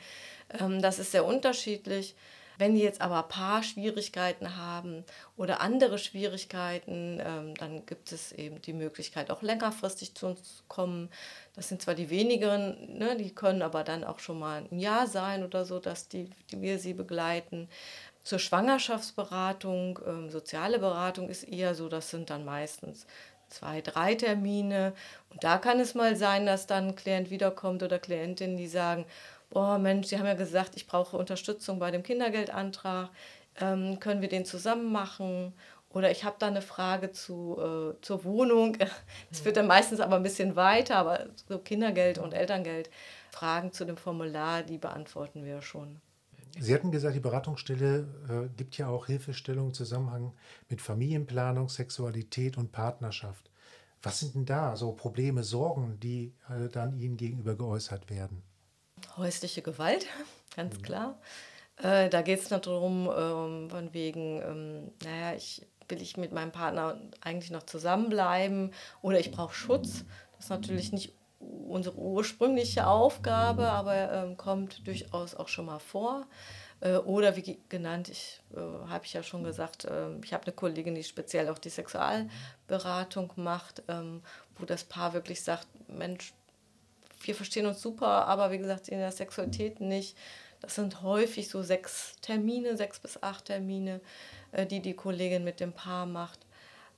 Ähm, 0.61 0.81
das 0.81 0.99
ist 0.99 1.13
sehr 1.13 1.25
unterschiedlich. 1.25 2.15
Wenn 2.59 2.75
die 2.75 2.81
jetzt 2.81 3.03
aber 3.03 3.23
Paar-Schwierigkeiten 3.25 4.57
haben 4.57 5.05
oder 5.37 5.61
andere 5.61 5.99
Schwierigkeiten, 5.99 7.21
ähm, 7.23 7.55
dann 7.55 7.85
gibt 7.85 8.13
es 8.13 8.33
eben 8.33 8.63
die 8.63 8.73
Möglichkeit, 8.73 9.31
auch 9.31 9.43
längerfristig 9.43 10.15
zu 10.15 10.29
uns 10.29 10.57
zu 10.57 10.63
kommen. 10.69 11.11
Das 11.55 11.69
sind 11.69 11.83
zwar 11.83 11.95
die 11.95 12.09
wenigeren, 12.09 12.97
ne, 12.99 13.17
die 13.17 13.35
können 13.35 13.61
aber 13.61 13.85
dann 13.85 14.05
auch 14.05 14.21
schon 14.21 14.39
mal 14.39 14.65
ein 14.71 14.79
Jahr 14.79 15.07
sein 15.07 15.45
oder 15.45 15.67
so, 15.67 15.79
dass 15.79 16.09
die, 16.09 16.31
die 16.51 16.63
wir 16.63 16.79
sie 16.79 16.95
begleiten. 16.95 17.69
Zur 18.27 18.41
Schwangerschaftsberatung, 18.41 20.01
ähm, 20.05 20.31
soziale 20.31 20.81
Beratung 20.81 21.29
ist 21.29 21.45
eher 21.45 21.77
so, 21.77 21.89
das 21.89 22.11
sind 22.11 22.29
dann 22.29 22.45
meistens 22.45 23.07
zwei, 23.49 23.81
drei 23.81 24.17
Termine. 24.17 24.95
Und 25.31 25.45
da 25.45 25.59
kann 25.59 25.79
es 25.79 25.95
mal 25.95 26.17
sein, 26.17 26.45
dass 26.45 26.67
dann 26.67 26.89
ein 26.89 26.97
Klient 26.97 27.31
wiederkommt 27.31 27.85
oder 27.85 28.01
Klientin, 28.01 28.57
die 28.57 28.67
sagen, 28.67 29.05
boah 29.49 29.79
Mensch, 29.79 30.09
Sie 30.09 30.19
haben 30.19 30.27
ja 30.27 30.35
gesagt, 30.35 30.73
ich 30.75 30.89
brauche 30.89 31.17
Unterstützung 31.17 31.79
bei 31.79 31.93
dem 31.93 32.03
Kindergeldantrag, 32.03 33.11
ähm, 33.61 34.01
können 34.01 34.23
wir 34.23 34.29
den 34.29 34.45
zusammen 34.45 34.91
machen? 34.91 35.53
Oder 35.91 36.11
ich 36.11 36.25
habe 36.25 36.35
da 36.41 36.49
eine 36.49 36.63
Frage 36.63 37.13
zu, 37.13 37.57
äh, 37.61 38.01
zur 38.03 38.25
Wohnung. 38.25 38.77
Das 39.31 39.45
wird 39.45 39.57
dann 39.57 39.69
meistens 39.69 40.01
aber 40.01 40.17
ein 40.17 40.25
bisschen 40.25 40.57
weiter, 40.57 40.97
aber 40.97 41.27
so 41.49 41.61
Kindergeld 41.61 42.19
und 42.19 42.35
Elterngeld, 42.35 42.91
Fragen 43.31 43.71
zu 43.71 43.85
dem 43.85 43.97
Formular, 43.97 44.65
die 44.65 44.79
beantworten 44.79 45.45
wir 45.45 45.63
schon. 45.63 46.01
Sie 46.59 46.75
hatten 46.75 46.91
gesagt, 46.91 47.15
die 47.15 47.21
Beratungsstelle 47.21 48.07
äh, 48.29 48.57
gibt 48.57 48.79
ja 48.79 48.89
auch 48.89 49.07
Hilfestellung 49.07 49.69
im 49.69 49.75
Zusammenhang 49.75 50.33
mit 50.69 50.81
Familienplanung, 50.81 51.69
Sexualität 51.69 52.57
und 52.57 52.73
Partnerschaft. 52.73 53.51
Was 54.03 54.21
sind 54.21 54.35
denn 54.35 54.47
da 54.47 54.77
so 54.77 54.93
Probleme, 54.93 55.43
Sorgen, 55.43 55.99
die 56.01 56.33
äh, 56.49 56.69
dann 56.69 56.99
Ihnen 56.99 57.17
gegenüber 57.17 57.57
geäußert 57.57 58.11
werden? 58.11 58.43
häusliche 59.17 59.63
Gewalt, 59.63 60.07
ganz 60.57 60.79
mhm. 60.79 60.83
klar. 60.83 61.19
Äh, 61.79 62.09
da 62.09 62.23
geht 62.23 62.41
es 62.41 62.51
noch 62.51 62.61
darum, 62.61 63.11
ähm, 63.15 63.71
von 63.71 63.93
wegen, 63.93 64.41
ähm, 64.43 64.93
naja, 65.03 65.37
ich, 65.37 65.67
will 65.89 66.01
ich 66.01 66.17
mit 66.17 66.33
meinem 66.33 66.53
Partner 66.53 67.01
eigentlich 67.21 67.51
noch 67.51 67.65
zusammenbleiben 67.65 68.73
oder 69.03 69.21
ich 69.21 69.31
brauche 69.31 69.55
Schutz. 69.55 70.05
Das 70.33 70.47
ist 70.47 70.51
natürlich 70.51 70.93
nicht 70.93 71.13
unsere 71.39 71.97
ursprüngliche 71.97 72.87
Aufgabe, 72.87 73.69
aber 73.69 74.13
ähm, 74.13 74.37
kommt 74.37 74.87
durchaus 74.87 75.35
auch 75.35 75.49
schon 75.49 75.67
mal 75.67 75.79
vor. 75.79 76.27
Äh, 76.81 76.97
oder 76.97 77.37
wie 77.37 77.59
genannt, 77.69 78.09
ich 78.09 78.41
äh, 78.55 78.89
habe 78.89 79.05
ich 79.05 79.13
ja 79.13 79.23
schon 79.23 79.45
gesagt, 79.45 79.85
äh, 79.85 80.17
ich 80.23 80.33
habe 80.33 80.45
eine 80.45 80.53
Kollegin, 80.53 80.95
die 80.95 81.05
speziell 81.05 81.49
auch 81.49 81.59
die 81.59 81.71
Sexualberatung 81.71 83.33
macht, 83.37 83.83
ähm, 83.89 84.23
wo 84.59 84.65
das 84.65 84.85
Paar 84.85 85.13
wirklich 85.13 85.43
sagt, 85.43 85.67
Mensch, 85.89 86.33
wir 87.23 87.35
verstehen 87.35 87.67
uns 87.67 87.81
super, 87.81 88.27
aber 88.27 88.51
wie 88.51 88.59
gesagt, 88.59 88.89
in 88.89 88.99
der 88.99 89.13
Sexualität 89.13 89.81
nicht. 89.81 90.17
Das 90.61 90.75
sind 90.75 91.03
häufig 91.03 91.49
so 91.49 91.63
sechs 91.63 92.17
Termine, 92.23 92.77
sechs 92.77 92.99
bis 92.99 93.23
acht 93.23 93.47
Termine, 93.47 94.01
äh, 94.53 94.67
die 94.67 94.81
die 94.81 94.95
Kollegin 94.95 95.45
mit 95.45 95.61
dem 95.61 95.73
Paar 95.73 96.07
macht. 96.07 96.41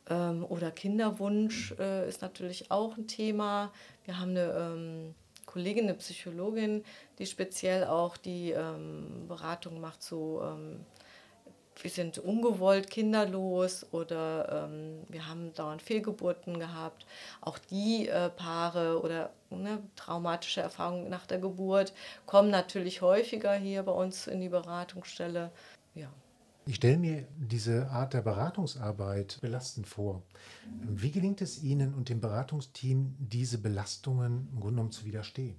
Ähm, 0.09 0.45
oder 0.49 0.71
Kinderwunsch 0.71 1.75
äh, 1.79 2.09
ist 2.09 2.23
natürlich 2.23 2.71
auch 2.71 2.97
ein 2.97 3.07
Thema. 3.07 3.73
Wir 4.09 4.19
haben 4.19 4.31
eine 4.31 4.53
ähm, 4.53 5.15
Kollegin, 5.45 5.85
eine 5.85 5.95
Psychologin, 5.95 6.83
die 7.19 7.27
speziell 7.27 7.85
auch 7.85 8.17
die 8.17 8.53
ähm, 8.53 9.27
Beratung 9.29 9.81
macht 9.81 10.03
zu 10.03 10.41
wir 11.83 11.91
sind 11.91 12.19
ungewollt 12.19 12.91
kinderlos 12.91 13.87
oder 13.93 14.69
ähm, 14.69 15.03
wir 15.09 15.29
haben 15.29 15.53
dauernd 15.55 15.83
Fehlgeburten 15.83 16.59
gehabt. 16.59 17.07
Auch 17.41 17.59
die 17.59 18.09
äh, 18.09 18.31
Paare 18.31 19.01
oder 19.01 19.31
ne, 19.51 19.83
traumatische 19.95 20.61
Erfahrungen 20.61 21.09
nach 21.09 21.27
der 21.27 21.39
Geburt 21.39 21.93
kommen 22.27 22.51
natürlich 22.51 23.01
häufiger 23.01 23.55
hier 23.55 23.83
bei 23.83 23.93
uns 23.93 24.27
in 24.27 24.41
die 24.41 24.49
Beratungsstelle. 24.49 25.51
Ja. 25.95 26.09
Ich 26.69 26.77
stelle 26.77 26.99
mir 26.99 27.27
diese 27.39 27.89
Art 27.89 28.13
der 28.13 28.21
Beratungsarbeit 28.21 29.39
belastend 29.41 29.87
vor. 29.87 30.23
Wie 30.83 31.11
gelingt 31.11 31.41
es 31.41 31.63
Ihnen 31.63 31.95
und 31.95 32.11
dem 32.11 32.21
Beratungsteam, 32.21 33.17
diese 33.19 33.57
Belastungen 33.57 34.51
im 34.53 34.61
Grunde 34.61 34.75
genommen 34.75 34.93
zu 34.93 35.07
widerstehen? 35.07 35.57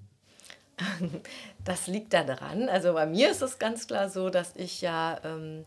Das 1.65 1.87
liegt 1.87 2.13
da 2.13 2.23
daran. 2.23 2.69
Also 2.69 2.93
bei 2.93 3.07
mir 3.07 3.31
ist 3.31 3.41
es 3.41 3.57
ganz 3.57 3.87
klar 3.87 4.07
so, 4.07 4.29
dass 4.29 4.55
ich 4.55 4.81
ja 4.81 5.19
ähm, 5.23 5.65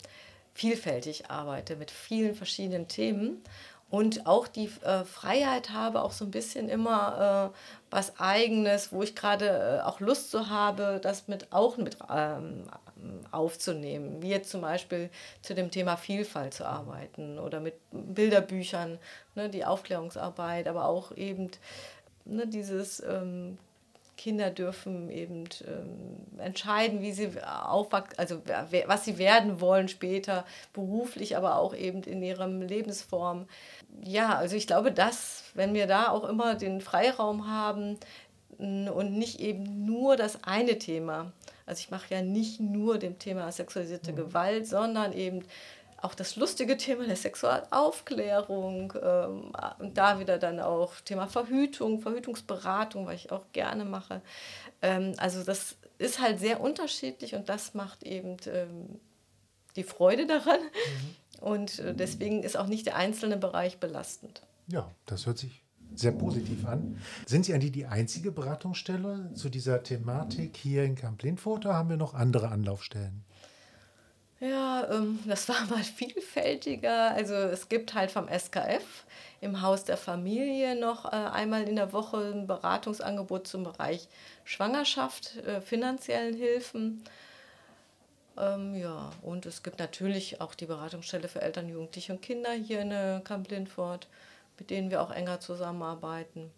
vielfältig 0.54 1.28
arbeite 1.28 1.74
mit 1.74 1.90
vielen 1.90 2.36
verschiedenen 2.36 2.86
Themen 2.86 3.42
und 3.90 4.26
auch 4.28 4.46
die 4.46 4.70
äh, 4.84 5.04
Freiheit 5.04 5.70
habe, 5.70 6.02
auch 6.02 6.12
so 6.12 6.24
ein 6.24 6.30
bisschen 6.30 6.68
immer 6.68 7.52
äh, 7.52 7.58
was 7.90 8.20
Eigenes, 8.20 8.92
wo 8.92 9.02
ich 9.02 9.16
gerade 9.16 9.80
äh, 9.80 9.80
auch 9.82 9.98
Lust 9.98 10.30
so 10.30 10.48
habe, 10.48 11.00
das 11.02 11.26
mit 11.26 11.52
auch 11.52 11.78
mit 11.78 11.96
ähm, 12.08 12.62
aufzunehmen, 13.30 14.22
wie 14.22 14.30
jetzt 14.30 14.50
zum 14.50 14.60
Beispiel 14.60 15.10
zu 15.42 15.54
dem 15.54 15.70
Thema 15.70 15.96
Vielfalt 15.96 16.54
zu 16.54 16.66
arbeiten 16.66 17.38
oder 17.38 17.60
mit 17.60 17.74
Bilderbüchern, 17.90 18.98
ne, 19.34 19.48
die 19.48 19.64
Aufklärungsarbeit, 19.64 20.68
aber 20.68 20.86
auch 20.86 21.16
eben 21.16 21.50
ne, 22.24 22.46
dieses 22.46 23.00
ähm, 23.00 23.58
Kinder 24.16 24.50
dürfen 24.50 25.10
eben 25.10 25.48
ähm, 25.66 26.38
entscheiden, 26.38 27.00
wie 27.02 27.12
sie 27.12 27.30
aufwachsen, 27.42 28.18
also 28.18 28.40
was 28.86 29.04
sie 29.04 29.18
werden 29.18 29.60
wollen 29.60 29.88
später, 29.88 30.44
beruflich, 30.72 31.36
aber 31.36 31.58
auch 31.58 31.74
eben 31.74 32.02
in 32.04 32.22
ihrem 32.22 32.62
Lebensform. 32.62 33.46
Ja, 34.04 34.36
also 34.36 34.54
ich 34.54 34.66
glaube, 34.68 34.92
dass, 34.92 35.44
wenn 35.54 35.74
wir 35.74 35.86
da 35.86 36.10
auch 36.10 36.22
immer 36.22 36.54
den 36.54 36.80
Freiraum 36.80 37.50
haben 37.50 37.98
und 38.58 39.12
nicht 39.18 39.40
eben 39.40 39.84
nur 39.86 40.16
das 40.16 40.44
eine 40.44 40.78
Thema, 40.78 41.32
also 41.72 41.80
ich 41.80 41.90
mache 41.90 42.14
ja 42.14 42.20
nicht 42.20 42.60
nur 42.60 42.98
dem 42.98 43.18
Thema 43.18 43.50
sexualisierte 43.50 44.12
mhm. 44.12 44.16
Gewalt, 44.16 44.68
sondern 44.68 45.14
eben 45.14 45.42
auch 46.02 46.14
das 46.14 46.36
lustige 46.36 46.76
Thema 46.76 47.06
der 47.06 47.16
Sexualaufklärung 47.16 48.92
ähm, 49.02 49.52
und 49.78 49.96
da 49.96 50.20
wieder 50.20 50.36
dann 50.36 50.60
auch 50.60 51.00
Thema 51.00 51.28
Verhütung, 51.28 52.00
Verhütungsberatung, 52.00 53.06
was 53.06 53.14
ich 53.14 53.32
auch 53.32 53.44
gerne 53.54 53.86
mache. 53.86 54.20
Ähm, 54.82 55.14
also 55.16 55.44
das 55.44 55.76
ist 55.96 56.20
halt 56.20 56.40
sehr 56.40 56.60
unterschiedlich 56.60 57.34
und 57.34 57.48
das 57.48 57.72
macht 57.72 58.02
eben 58.02 58.36
ähm, 58.48 59.00
die 59.76 59.84
Freude 59.84 60.26
daran. 60.26 60.60
Mhm. 60.60 61.42
Und 61.42 61.78
äh, 61.78 61.94
deswegen 61.94 62.42
ist 62.42 62.58
auch 62.58 62.66
nicht 62.66 62.84
der 62.84 62.96
einzelne 62.96 63.38
Bereich 63.38 63.78
belastend. 63.78 64.42
Ja, 64.66 64.90
das 65.06 65.24
hört 65.24 65.38
sich 65.38 65.62
sehr 65.94 66.12
positiv 66.12 66.66
an. 66.66 66.98
Sind 67.26 67.44
Sie 67.44 67.54
eigentlich 67.54 67.72
die 67.72 67.86
einzige 67.86 68.32
Beratungsstelle 68.32 69.30
zu 69.34 69.48
dieser 69.48 69.82
Thematik 69.82 70.56
hier 70.56 70.84
in 70.84 70.94
Camp 70.94 71.22
Lindfurt 71.22 71.66
oder 71.66 71.74
haben 71.74 71.90
wir 71.90 71.96
noch 71.96 72.14
andere 72.14 72.48
Anlaufstellen? 72.48 73.24
Ja, 74.42 74.88
ähm, 74.90 75.20
das 75.24 75.48
war 75.48 75.64
mal 75.70 75.84
vielfältiger. 75.84 77.12
Also 77.12 77.34
es 77.34 77.68
gibt 77.68 77.94
halt 77.94 78.10
vom 78.10 78.26
SKF 78.28 79.04
im 79.40 79.62
Haus 79.62 79.84
der 79.84 79.96
Familie 79.96 80.74
noch 80.74 81.04
äh, 81.04 81.10
einmal 81.10 81.68
in 81.68 81.76
der 81.76 81.92
Woche 81.92 82.32
ein 82.34 82.48
Beratungsangebot 82.48 83.46
zum 83.46 83.62
Bereich 83.62 84.08
Schwangerschaft, 84.44 85.36
äh, 85.38 85.60
finanziellen 85.60 86.34
Hilfen. 86.34 87.04
Ähm, 88.36 88.74
ja, 88.74 89.10
und 89.22 89.46
es 89.46 89.62
gibt 89.62 89.78
natürlich 89.78 90.40
auch 90.40 90.54
die 90.54 90.66
Beratungsstelle 90.66 91.28
für 91.28 91.42
Eltern, 91.42 91.68
Jugendliche 91.68 92.12
und 92.12 92.22
Kinder 92.22 92.50
hier 92.50 92.80
in 92.80 92.90
äh, 92.90 93.20
Camp 93.22 93.48
Lindfort, 93.48 94.08
mit 94.58 94.70
denen 94.70 94.90
wir 94.90 95.02
auch 95.02 95.10
enger 95.10 95.40
zusammenarbeiten. 95.40 96.50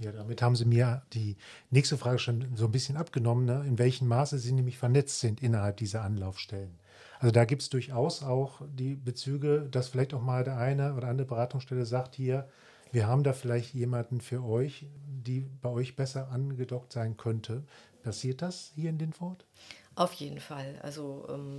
Ja, 0.00 0.10
damit 0.10 0.42
haben 0.42 0.56
Sie 0.56 0.64
mir 0.64 1.02
die 1.12 1.36
nächste 1.70 1.96
Frage 1.96 2.18
schon 2.18 2.56
so 2.56 2.64
ein 2.64 2.72
bisschen 2.72 2.96
abgenommen, 2.96 3.44
ne? 3.44 3.64
in 3.66 3.78
welchem 3.78 4.08
Maße 4.08 4.38
Sie 4.38 4.52
nämlich 4.52 4.76
vernetzt 4.76 5.20
sind 5.20 5.42
innerhalb 5.42 5.76
dieser 5.76 6.02
Anlaufstellen. 6.02 6.78
Also 7.20 7.32
da 7.32 7.44
gibt 7.44 7.62
es 7.62 7.70
durchaus 7.70 8.22
auch 8.22 8.60
die 8.66 8.96
Bezüge, 8.96 9.68
dass 9.70 9.88
vielleicht 9.88 10.14
auch 10.14 10.20
mal 10.20 10.42
der 10.44 10.58
eine 10.58 10.94
oder 10.94 11.08
andere 11.08 11.26
Beratungsstelle 11.26 11.86
sagt 11.86 12.16
hier, 12.16 12.48
wir 12.90 13.06
haben 13.06 13.22
da 13.22 13.32
vielleicht 13.32 13.74
jemanden 13.74 14.20
für 14.20 14.44
euch, 14.44 14.86
die 15.06 15.48
bei 15.62 15.68
euch 15.68 15.96
besser 15.96 16.30
angedockt 16.30 16.92
sein 16.92 17.16
könnte. 17.16 17.64
Passiert 18.02 18.42
das 18.42 18.72
hier 18.74 18.90
in 18.90 18.98
Linford? 18.98 19.46
Auf 19.94 20.12
jeden 20.14 20.38
Fall. 20.38 20.78
Also 20.82 21.26
ähm, 21.28 21.56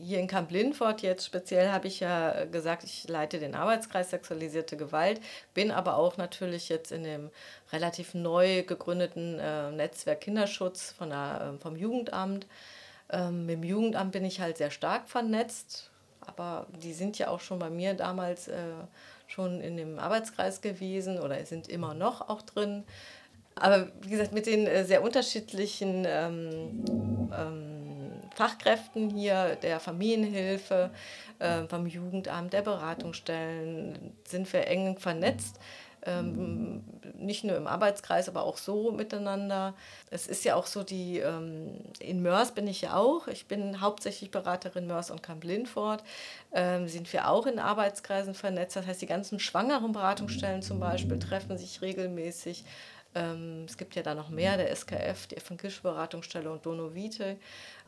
hier 0.00 0.18
in 0.18 0.26
Camp 0.26 0.50
Linford 0.50 1.02
jetzt 1.02 1.26
speziell 1.26 1.70
habe 1.70 1.88
ich 1.88 2.00
ja 2.00 2.44
gesagt, 2.46 2.84
ich 2.84 3.08
leite 3.08 3.38
den 3.38 3.54
Arbeitskreis 3.54 4.10
Sexualisierte 4.10 4.76
Gewalt, 4.76 5.20
bin 5.54 5.70
aber 5.70 5.96
auch 5.96 6.16
natürlich 6.16 6.68
jetzt 6.68 6.92
in 6.92 7.04
dem 7.04 7.30
relativ 7.72 8.14
neu 8.14 8.62
gegründeten 8.62 9.38
äh, 9.38 9.70
Netzwerk 9.72 10.22
Kinderschutz 10.22 10.92
von 10.92 11.10
der, 11.10 11.54
äh, 11.54 11.58
vom 11.58 11.76
Jugendamt 11.76 12.46
ähm, 13.10 13.46
dem 13.46 13.62
Jugendamt 13.62 14.12
bin 14.12 14.24
ich 14.24 14.40
halt 14.40 14.58
sehr 14.58 14.70
stark 14.70 15.08
vernetzt, 15.08 15.90
aber 16.20 16.66
die 16.82 16.92
sind 16.92 17.18
ja 17.18 17.28
auch 17.28 17.40
schon 17.40 17.58
bei 17.58 17.70
mir 17.70 17.94
damals 17.94 18.48
äh, 18.48 18.56
schon 19.26 19.60
in 19.60 19.76
dem 19.76 19.98
Arbeitskreis 19.98 20.60
gewesen 20.60 21.18
oder 21.18 21.44
sind 21.46 21.68
immer 21.68 21.94
noch 21.94 22.28
auch 22.28 22.42
drin. 22.42 22.84
Aber 23.54 23.88
wie 24.02 24.10
gesagt, 24.10 24.32
mit 24.32 24.46
den 24.46 24.66
äh, 24.66 24.84
sehr 24.84 25.02
unterschiedlichen 25.02 26.04
ähm, 26.06 27.30
ähm, 27.36 27.77
Fachkräften 28.38 29.10
hier, 29.10 29.56
der 29.56 29.80
Familienhilfe, 29.80 30.90
äh, 31.40 31.64
vom 31.64 31.86
Jugendamt, 31.86 32.52
der 32.52 32.62
Beratungsstellen, 32.62 34.12
sind 34.24 34.52
wir 34.52 34.66
eng 34.68 34.96
vernetzt 34.98 35.58
ähm, 36.06 36.84
nicht 37.18 37.44
nur 37.44 37.56
im 37.56 37.66
Arbeitskreis, 37.66 38.28
aber 38.28 38.42
auch 38.42 38.56
so 38.56 38.92
miteinander. 38.92 39.74
Es 40.10 40.26
ist 40.26 40.44
ja 40.44 40.54
auch 40.54 40.66
so, 40.66 40.82
die 40.82 41.18
ähm, 41.18 41.80
in 41.98 42.22
Mörs 42.22 42.52
bin 42.52 42.66
ich 42.66 42.82
ja 42.82 42.94
auch. 42.96 43.28
Ich 43.28 43.46
bin 43.46 43.80
hauptsächlich 43.80 44.30
Beraterin 44.30 44.86
Mörs 44.86 45.10
und 45.10 45.22
Camp 45.22 45.44
Lindford. 45.44 46.02
Ähm, 46.52 46.88
sind 46.88 47.12
wir 47.12 47.28
auch 47.28 47.46
in 47.46 47.58
Arbeitskreisen 47.58 48.34
vernetzt. 48.34 48.76
Das 48.76 48.86
heißt, 48.86 49.02
die 49.02 49.06
ganzen 49.06 49.40
schwangeren 49.40 49.92
Beratungsstellen 49.92 50.62
zum 50.62 50.80
Beispiel 50.80 51.18
treffen 51.18 51.58
sich 51.58 51.82
regelmäßig. 51.82 52.64
Ähm, 53.18 53.64
es 53.66 53.76
gibt 53.76 53.96
ja 53.96 54.02
da 54.02 54.14
noch 54.14 54.28
mehr, 54.28 54.56
der 54.56 54.74
SKF, 54.74 55.26
die 55.26 55.36
Evangelische 55.36 55.82
Beratungsstelle 55.82 56.50
und 56.50 56.64
Donovite, 56.64 57.36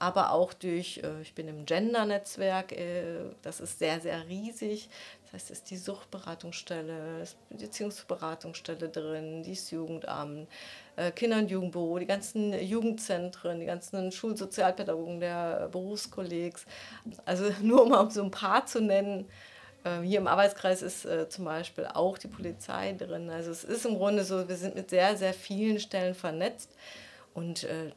aber 0.01 0.33
auch 0.33 0.53
durch, 0.53 0.99
äh, 1.05 1.23
ich 1.23 1.35
bin 1.35 1.47
im 1.47 1.66
Gender-Netzwerk, 1.66 2.73
äh, 2.73 3.31
das 3.43 3.61
ist 3.61 3.79
sehr, 3.79 4.01
sehr 4.01 4.27
riesig. 4.27 4.88
Das 5.23 5.35
heißt, 5.35 5.51
es 5.53 5.59
ist 5.59 5.71
die 5.71 5.77
Suchtberatungsstelle, 5.77 7.25
die 7.51 7.64
Beziehungsberatungsstelle 7.64 8.88
drin, 8.88 9.45
das 9.47 9.71
Jugendamt, 9.71 10.49
äh, 10.97 11.12
Kinder- 11.12 11.38
und 11.38 11.51
Jugendbüro, 11.51 12.01
die 12.01 12.07
ganzen 12.07 12.53
Jugendzentren, 12.53 13.61
die 13.61 13.66
ganzen 13.66 14.11
Schulsozialpädagogen 14.11 15.21
der 15.21 15.69
Berufskollegs. 15.71 16.66
Also 17.25 17.53
nur 17.62 17.83
um 17.83 18.11
so 18.11 18.25
ein 18.25 18.33
paar 18.33 18.66
zu 18.66 18.81
nennen. 18.81 19.29
Ähm, 19.85 20.03
hier 20.03 20.19
im 20.19 20.27
Arbeitskreis 20.27 20.83
ist 20.83 21.05
äh, 21.05 21.29
zum 21.29 21.45
Beispiel 21.45 21.87
auch 21.87 22.19
die 22.19 22.29
Polizei 22.29 22.93
drin. 22.93 23.31
Also 23.31 23.51
es 23.51 23.64
ist 23.64 23.87
im 23.87 23.97
Grunde 23.97 24.25
so, 24.25 24.49
wir 24.49 24.57
sind 24.57 24.75
mit 24.75 24.90
sehr, 24.90 25.16
sehr 25.16 25.35
vielen 25.35 25.81
Stellen 25.81 26.14
vernetzt. 26.14 26.71
Und 27.35 27.64
äh, 27.64 27.93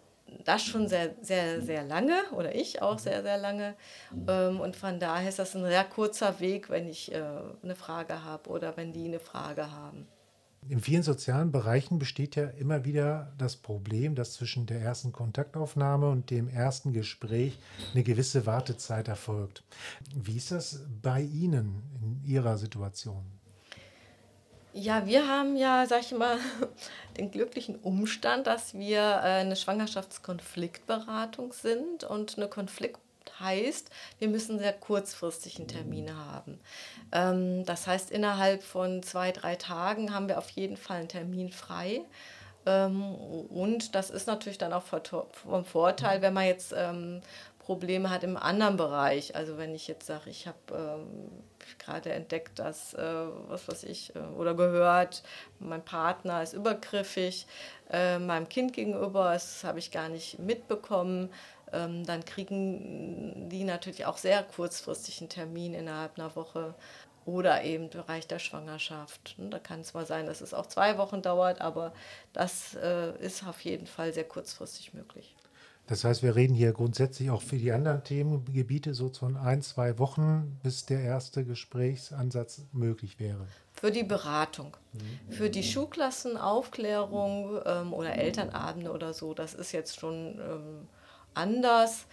das 0.46 0.64
schon 0.64 0.88
sehr, 0.88 1.12
sehr, 1.22 1.62
sehr 1.62 1.84
lange 1.84 2.16
oder 2.32 2.56
ich 2.56 2.82
auch 2.82 3.00
sehr, 3.00 3.22
sehr 3.24 3.38
lange. 3.38 3.76
Ähm, 4.28 4.60
und 4.60 4.76
von 4.76 5.00
daher 5.00 5.30
ist 5.30 5.40
das 5.40 5.56
ein 5.56 5.66
sehr 5.66 5.84
kurzer 5.84 6.40
Weg, 6.40 6.70
wenn 6.70 6.90
ich 6.90 7.12
äh, 7.14 7.22
eine 7.64 7.76
Frage 7.76 8.24
habe 8.24 8.50
oder 8.50 8.76
wenn 8.78 8.94
die 8.94 9.06
eine 9.06 9.20
Frage 9.20 9.72
haben. 9.72 10.08
In 10.70 10.80
vielen 10.80 11.04
sozialen 11.04 11.52
Bereichen 11.52 12.00
besteht 12.00 12.36
ja 12.36 12.46
immer 12.46 12.86
wieder 12.86 13.34
das 13.38 13.56
Problem, 13.56 14.16
dass 14.16 14.34
zwischen 14.34 14.66
der 14.66 14.80
ersten 14.80 15.12
Kontaktaufnahme 15.12 16.10
und 16.10 16.30
dem 16.30 16.48
ersten 16.48 16.94
Gespräch 16.94 17.60
eine 17.94 18.04
gewisse 18.04 18.46
Wartezeit 18.46 19.08
erfolgt. 19.08 19.64
Wie 20.16 20.38
ist 20.38 20.52
das 20.52 20.82
bei 21.02 21.22
Ihnen 21.22 21.84
in 22.02 22.22
Ihrer 22.30 22.58
Situation? 22.58 23.24
Ja, 24.76 25.06
wir 25.06 25.28
haben 25.28 25.56
ja, 25.56 25.86
sag 25.86 26.02
ich 26.02 26.12
mal, 26.14 26.38
den 27.18 27.30
glücklichen 27.30 27.76
Umstand, 27.76 28.48
dass 28.48 28.74
wir 28.74 29.00
äh, 29.00 29.42
eine 29.42 29.56
Schwangerschaftskonfliktberatung 29.56 31.54
sind 31.54 32.04
und 32.04 32.38
eine 32.38 32.48
Konflikt 32.48 33.03
heißt, 33.40 33.90
wir 34.20 34.28
müssen 34.28 34.60
sehr 34.60 34.74
kurzfristig 34.74 35.58
einen 35.58 35.68
Termin 35.68 36.16
haben. 36.16 36.60
Ähm, 37.12 37.66
das 37.66 37.88
heißt, 37.88 38.12
innerhalb 38.12 38.64
von 38.64 39.04
zwei, 39.04 39.32
drei 39.32 39.56
Tagen 39.56 40.14
haben 40.14 40.28
wir 40.28 40.38
auf 40.38 40.50
jeden 40.52 40.78
Fall 40.78 40.98
einen 40.98 41.10
Termin 41.10 41.52
frei. 41.52 42.02
Ähm, 42.66 43.16
und 43.16 43.96
das 43.96 44.10
ist 44.10 44.28
natürlich 44.28 44.58
dann 44.58 44.74
auch 44.74 44.84
vom 44.84 45.66
Vorteil, 45.66 46.22
wenn 46.22 46.34
man 46.34 46.46
jetzt 46.46 46.74
ähm, 46.76 47.22
Probleme 47.60 48.10
hat 48.10 48.24
im 48.24 48.38
anderen 48.38 48.78
Bereich. 48.78 49.36
Also 49.36 49.58
wenn 49.58 49.74
ich 49.74 49.88
jetzt 49.88 50.06
sage, 50.06 50.30
ich 50.30 50.48
habe 50.48 50.58
ähm, 50.72 51.30
gerade 51.80 52.12
entdeckt, 52.12 52.60
dass, 52.60 52.94
äh, 52.94 53.26
was 53.48 53.68
weiß 53.68 53.84
ich, 53.84 54.16
äh, 54.16 54.20
oder 54.20 54.54
gehört, 54.54 55.24
mein 55.60 55.84
Partner 55.84 56.44
ist 56.44 56.54
übergriffig 56.54 57.48
äh, 57.90 58.20
meinem 58.20 58.50
Kind 58.50 58.74
gegenüber, 58.74 59.34
das 59.34 59.64
habe 59.64 59.80
ich 59.80 59.92
gar 59.92 60.10
nicht 60.10 60.40
mitbekommen, 60.40 61.30
ähm, 61.74 62.06
dann 62.06 62.24
kriegen 62.26 63.50
die 63.50 63.64
natürlich 63.64 64.06
auch 64.06 64.18
sehr 64.18 64.44
kurzfristig 64.44 65.22
einen 65.22 65.30
Termin 65.30 65.74
innerhalb 65.74 66.18
einer 66.18 66.36
Woche 66.36 66.76
oder 67.26 67.64
eben 67.64 67.86
im 67.86 67.90
Bereich 67.90 68.28
der 68.28 68.40
Schwangerschaft. 68.40 69.36
Da 69.38 69.60
kann 69.60 69.82
es 69.82 69.94
mal 69.94 70.06
sein, 70.06 70.26
dass 70.26 70.42
es 70.42 70.54
auch 70.54 70.66
zwei 70.66 70.98
Wochen 70.98 71.22
dauert, 71.22 71.62
aber 71.62 71.94
das 72.34 72.76
äh, 72.76 73.18
ist 73.20 73.48
auf 73.48 73.62
jeden 73.62 73.88
Fall 73.88 74.14
sehr 74.14 74.26
kurzfristig 74.26 74.94
möglich. 74.94 75.36
Das 75.88 76.06
heißt, 76.06 76.24
wir 76.24 76.36
reden 76.36 76.54
hier 76.54 76.72
grundsätzlich 76.72 77.30
auch 77.30 77.42
für 77.42 77.58
die 77.58 77.74
anderen 77.74 78.04
Themengebiete 78.06 78.94
so 78.94 79.10
von 79.10 79.36
ein, 79.36 79.62
zwei 79.62 80.00
Wochen, 80.00 80.58
bis 80.64 80.86
der 80.86 81.02
erste 81.02 81.44
Gesprächsansatz 81.44 82.62
möglich 82.72 83.20
wäre. 83.20 83.48
Für 83.74 83.92
die 83.92 84.04
Beratung. 84.04 84.78
Für 85.30 85.50
die 85.50 85.64
Schulklassenaufklärung 85.64 87.60
ähm, 87.66 87.92
oder 87.92 88.16
Elternabende 88.16 88.92
oder 88.92 89.14
so, 89.14 89.34
das 89.34 89.54
ist 89.54 89.74
jetzt 89.74 90.00
schon 90.00 90.40
ähm, 90.40 90.88
anders. 91.34 92.06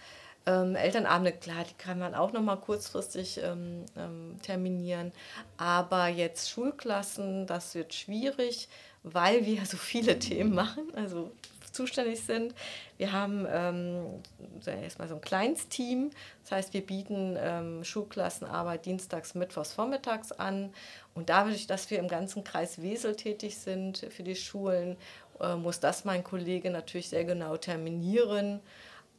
Ähm, 0.45 0.75
Elternabende, 0.75 1.33
klar, 1.33 1.63
die 1.69 1.75
kann 1.75 1.99
man 1.99 2.15
auch 2.15 2.33
noch 2.33 2.41
mal 2.41 2.55
kurzfristig 2.55 3.39
ähm, 3.43 3.85
ähm, 3.95 4.37
terminieren. 4.41 5.11
Aber 5.57 6.07
jetzt 6.07 6.49
Schulklassen, 6.49 7.45
das 7.45 7.75
wird 7.75 7.93
schwierig, 7.93 8.67
weil 9.03 9.45
wir 9.45 9.65
so 9.65 9.77
viele 9.77 10.17
Themen 10.17 10.53
machen. 10.55 10.83
Also 10.95 11.31
zuständig 11.71 12.21
sind. 12.21 12.53
Wir 12.97 13.11
haben 13.11 13.47
ähm, 13.49 14.21
erstmal 14.65 15.07
so 15.07 15.15
ein 15.15 15.21
kleines 15.21 15.67
Team. 15.67 16.11
Das 16.43 16.51
heißt, 16.51 16.73
wir 16.73 16.85
bieten 16.85 17.37
ähm, 17.39 17.83
Schulklassenarbeit 17.83 18.85
dienstags, 18.85 19.35
mittwochs, 19.35 19.73
vormittags 19.73 20.31
an. 20.31 20.73
Und 21.13 21.29
dadurch, 21.29 21.67
dass 21.67 21.89
wir 21.89 21.99
im 21.99 22.07
ganzen 22.07 22.43
Kreis 22.43 22.81
Wesel 22.81 23.15
tätig 23.15 23.57
sind 23.57 23.99
für 24.09 24.23
die 24.23 24.35
Schulen, 24.35 24.97
äh, 25.39 25.55
muss 25.55 25.79
das 25.79 26.05
mein 26.05 26.23
Kollege 26.23 26.69
natürlich 26.69 27.09
sehr 27.09 27.25
genau 27.25 27.57
terminieren. 27.57 28.59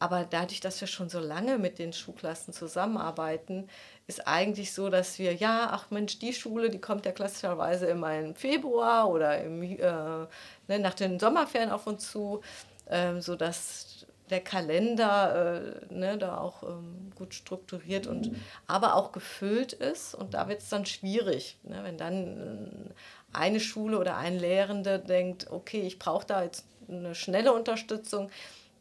Aber 0.03 0.27
dadurch, 0.29 0.59
dass 0.59 0.81
wir 0.81 0.88
schon 0.88 1.09
so 1.09 1.21
lange 1.21 1.59
mit 1.59 1.79
den 1.79 1.93
Schulklassen 1.93 2.53
zusammenarbeiten, 2.53 3.69
ist 4.09 4.27
eigentlich 4.27 4.73
so, 4.73 4.88
dass 4.88 5.21
wir, 5.21 5.33
ja, 5.33 5.69
ach 5.71 5.93
Mensch, 5.93 6.19
die 6.19 6.33
Schule, 6.33 6.71
die 6.71 6.81
kommt 6.81 7.07
ja 7.07 7.12
klassischerweise 7.12 7.87
immer 7.87 8.19
im 8.19 8.35
Februar 8.35 9.09
oder 9.09 9.41
im, 9.41 9.62
äh, 9.62 9.77
ne, 9.79 10.79
nach 10.81 10.95
den 10.95 11.21
Sommerferien 11.21 11.71
auf 11.71 11.87
uns 11.87 12.11
zu, 12.11 12.41
äh, 12.87 13.21
sodass 13.21 14.05
der 14.29 14.41
Kalender 14.41 15.79
äh, 15.88 15.95
ne, 15.95 16.19
da 16.19 16.38
auch 16.38 16.65
ähm, 16.65 17.12
gut 17.15 17.33
strukturiert 17.33 18.09
und 18.09 18.35
aber 18.67 18.97
auch 18.97 19.12
gefüllt 19.12 19.73
ist. 19.73 20.17
Und 20.17 20.35
da 20.35 20.49
wird 20.49 20.62
es 20.62 20.69
dann 20.69 20.85
schwierig, 20.85 21.59
ne, 21.62 21.79
wenn 21.85 21.97
dann 21.97 22.91
äh, 22.91 23.38
eine 23.38 23.61
Schule 23.61 24.01
oder 24.01 24.17
ein 24.17 24.37
Lehrender 24.37 24.99
denkt, 24.99 25.47
okay, 25.53 25.83
ich 25.83 26.01
brauche 26.01 26.27
da 26.27 26.43
jetzt 26.43 26.65
eine 26.88 27.15
schnelle 27.15 27.53
Unterstützung. 27.53 28.31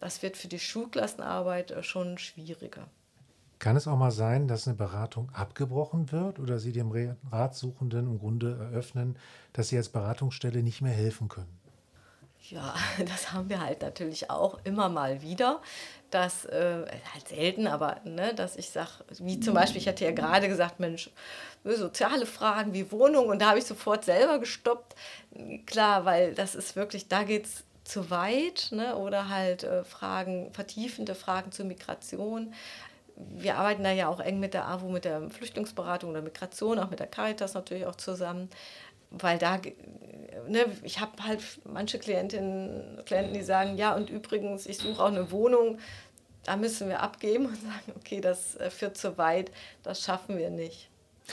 Das 0.02 0.24
wird 0.24 0.36
für 0.36 0.48
die 0.48 0.60
Schulklassenarbeit 0.60 1.72
äh, 1.72 1.84
schon 1.84 2.18
schwieriger. 2.18 2.88
Kann 3.60 3.78
es 3.78 3.88
auch 3.88 3.98
mal 3.98 4.12
sein, 4.12 4.48
dass 4.48 4.68
eine 4.68 4.76
Beratung 4.76 5.30
abgebrochen 5.34 6.12
wird 6.12 6.40
oder 6.40 6.58
Sie 6.58 6.72
dem 6.72 6.92
Ratsuchenden 7.32 8.08
im 8.08 8.20
Grunde 8.20 8.58
eröffnen, 8.60 9.16
dass 9.54 9.70
Sie 9.70 9.78
als 9.78 9.90
Beratungsstelle 9.90 10.64
nicht 10.64 10.82
mehr 10.82 10.92
helfen 10.92 11.30
können? 11.30 11.62
Ja, 12.50 12.74
das 13.06 13.32
haben 13.32 13.50
wir 13.50 13.62
halt 13.62 13.84
natürlich 13.84 14.32
auch 14.32 14.60
immer 14.64 14.90
mal 14.90 15.22
wieder. 15.22 15.62
Das 16.10 16.46
äh, 16.46 16.86
halt 17.14 17.28
selten, 17.30 17.68
aber 17.68 18.02
ne, 18.04 18.34
dass 18.34 18.58
ich 18.58 18.72
sage, 18.72 18.90
wie 19.20 19.40
zum 19.40 19.54
Beispiel, 19.54 19.80
ich 19.80 19.88
hatte 19.88 20.04
ja 20.04 20.12
gerade 20.12 20.50
gesagt, 20.50 20.80
Mensch, 20.80 21.12
soziale 21.64 22.26
Fragen 22.26 22.74
wie 22.74 22.92
Wohnung 22.92 23.28
und 23.28 23.40
da 23.40 23.50
habe 23.50 23.60
ich 23.60 23.66
sofort 23.66 24.04
selber 24.04 24.40
gestoppt. 24.40 24.96
Klar, 25.68 26.04
weil 26.06 26.34
das 26.34 26.56
ist 26.56 26.76
wirklich, 26.76 27.08
da 27.08 27.24
geht 27.24 27.46
es 27.46 27.64
zu 27.84 28.10
weit 28.10 28.70
ne? 28.72 28.96
oder 28.96 29.30
halt 29.30 29.63
äh, 29.63 29.84
Fragen, 29.84 30.52
vertiefende 30.54 31.15
Fragen 31.15 31.52
zur 31.52 31.65
Migration 31.65 32.54
wir 33.15 33.58
arbeiten 33.58 33.84
da 33.84 33.91
ja 33.91 34.08
auch 34.08 34.20
eng 34.20 34.39
mit 34.39 34.54
der 34.54 34.67
AWO, 34.67 34.89
mit 34.89 35.06
der 35.06 35.30
Flüchtlingsberatung 35.30 36.10
oder 36.10 36.22
Migration, 36.22 36.80
auch 36.80 36.89
mit 36.89 37.00
der 37.00 37.08
Caritas 37.08 37.54
natürlich 37.54 37.86
auch 37.86 37.96
zusammen, 37.96 38.50
weil 39.10 39.38
da, 39.38 39.60
ne, 40.48 40.65
ich 40.84 41.00
habe 41.00 41.12
halt 41.24 41.41
manche 41.65 42.00
Klientinnen, 42.00 43.02
Klienten, 43.06 43.34
die 43.34 43.44
sagen, 43.44 43.78
ja 43.78 43.96
und 43.96 44.10
übrigens, 44.10 44.65
ich 44.65 44.78
suche 44.78 45.02
auch 45.02 45.08
eine 45.08 45.32
Wohnung, 45.32 45.80
da 46.44 46.56
müssen 46.56 46.89
wir 46.89 47.02
abgeben 47.02 47.46
und 47.46 47.56
sagen, 47.62 47.94
okay, 47.96 48.22
das 48.22 48.56
äh, 48.56 48.70
führt 48.70 48.98
zu 48.98 49.17
weit, 49.17 49.52
das 49.84 50.02
schaffen 50.02 50.38
wir 50.38 50.50
nicht. 50.50 50.89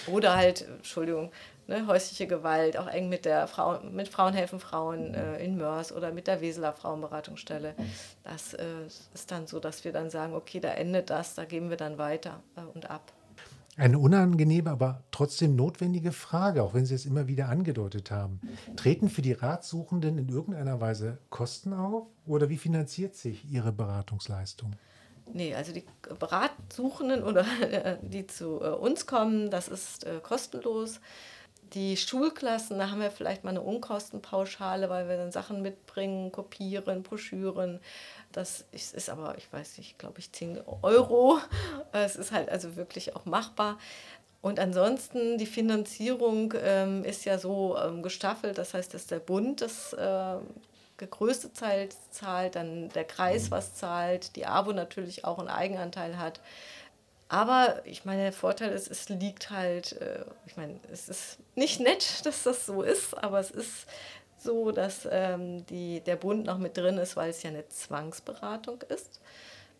Oder 0.06 0.36
halt, 0.36 0.66
Entschuldigung, 0.68 1.32
ne, 1.68 1.86
häusliche 1.86 2.26
Gewalt, 2.26 2.76
auch 2.76 2.88
eng 2.88 3.08
mit 3.08 3.24
der 3.24 3.46
Frau, 3.46 3.80
mit 3.80 4.08
Frauen 4.08 4.34
helfen 4.34 4.58
Frauen 4.58 5.14
äh, 5.14 5.44
in 5.44 5.56
Mörs 5.56 5.92
oder 5.92 6.12
mit 6.12 6.26
der 6.26 6.40
Weseler 6.40 6.72
Frauenberatungsstelle. 6.72 7.74
Das 8.24 8.54
äh, 8.54 8.64
ist 9.14 9.30
dann 9.30 9.46
so, 9.46 9.60
dass 9.60 9.84
wir 9.84 9.92
dann 9.92 10.10
sagen, 10.10 10.34
okay, 10.34 10.60
da 10.60 10.70
endet 10.70 11.10
das, 11.10 11.34
da 11.34 11.44
geben 11.44 11.70
wir 11.70 11.76
dann 11.76 11.98
weiter 11.98 12.42
äh, 12.56 12.62
und 12.74 12.90
ab. 12.90 13.12
Eine 13.76 14.00
unangenehme, 14.00 14.70
aber 14.70 15.04
trotzdem 15.12 15.54
notwendige 15.54 16.10
Frage, 16.10 16.64
auch 16.64 16.74
wenn 16.74 16.84
Sie 16.84 16.96
es 16.96 17.06
immer 17.06 17.28
wieder 17.28 17.48
angedeutet 17.48 18.10
haben. 18.10 18.40
Treten 18.74 19.08
für 19.08 19.22
die 19.22 19.34
Ratsuchenden 19.34 20.18
in 20.18 20.28
irgendeiner 20.28 20.80
Weise 20.80 21.18
Kosten 21.30 21.72
auf 21.72 22.08
oder 22.26 22.48
wie 22.48 22.56
finanziert 22.56 23.14
sich 23.14 23.48
Ihre 23.48 23.70
Beratungsleistung? 23.70 24.72
Nee, 25.32 25.54
also 25.54 25.72
die 25.72 25.84
Beratsuchenden 26.18 27.22
oder 27.22 27.44
die 28.02 28.26
zu 28.26 28.60
äh, 28.60 28.70
uns 28.70 29.06
kommen, 29.06 29.48
das 29.50 29.68
ist 29.68 30.04
äh, 30.04 30.18
kostenlos. 30.22 31.00
Die 31.74 31.96
Schulklassen, 31.96 32.78
da 32.78 32.90
haben 32.90 33.00
wir 33.00 33.10
vielleicht 33.10 33.44
mal 33.44 33.50
eine 33.50 33.60
Unkostenpauschale, 33.60 34.88
weil 34.88 35.08
wir 35.08 35.16
dann 35.16 35.32
Sachen 35.32 35.60
mitbringen, 35.60 36.32
kopieren, 36.32 37.02
Broschüren. 37.02 37.80
Das 38.32 38.64
ist 38.72 39.10
aber, 39.10 39.36
ich 39.38 39.52
weiß 39.52 39.78
nicht, 39.78 39.98
glaube 39.98 40.18
ich, 40.18 40.32
10 40.32 40.60
Euro. 40.82 41.38
Es 41.92 42.16
ist 42.16 42.32
halt 42.32 42.48
also 42.48 42.76
wirklich 42.76 43.16
auch 43.16 43.24
machbar. 43.24 43.78
Und 44.40 44.60
ansonsten, 44.60 45.36
die 45.36 45.46
Finanzierung 45.46 46.54
ähm, 46.56 47.04
ist 47.04 47.24
ja 47.24 47.38
so 47.38 47.76
ähm, 47.76 48.02
gestaffelt, 48.02 48.56
das 48.56 48.72
heißt, 48.72 48.94
dass 48.94 49.06
der 49.06 49.18
Bund 49.18 49.60
das 49.60 49.92
äh, 49.94 50.36
größte 51.06 51.52
Teil 51.52 51.88
zahlt, 52.10 52.56
dann 52.56 52.88
der 52.90 53.04
Kreis 53.04 53.50
was 53.50 53.74
zahlt, 53.74 54.36
die 54.36 54.46
ABO 54.46 54.72
natürlich 54.72 55.24
auch 55.24 55.38
einen 55.38 55.48
Eigenanteil 55.48 56.18
hat. 56.18 56.40
Aber 57.28 57.82
ich 57.84 58.04
meine, 58.04 58.22
der 58.22 58.32
Vorteil 58.32 58.72
ist, 58.72 58.90
es 58.90 59.08
liegt 59.08 59.50
halt, 59.50 59.92
äh, 60.00 60.24
ich 60.46 60.56
meine, 60.56 60.80
es 60.90 61.08
ist 61.08 61.38
nicht 61.54 61.80
nett, 61.80 62.20
dass 62.24 62.42
das 62.42 62.66
so 62.66 62.82
ist, 62.82 63.16
aber 63.16 63.40
es 63.40 63.50
ist 63.50 63.86
so, 64.38 64.72
dass 64.72 65.06
ähm, 65.10 65.66
die, 65.66 66.00
der 66.00 66.16
Bund 66.16 66.46
noch 66.46 66.58
mit 66.58 66.76
drin 66.76 66.96
ist, 66.98 67.16
weil 67.16 67.30
es 67.30 67.42
ja 67.42 67.50
eine 67.50 67.68
Zwangsberatung 67.68 68.82
ist. 68.88 69.20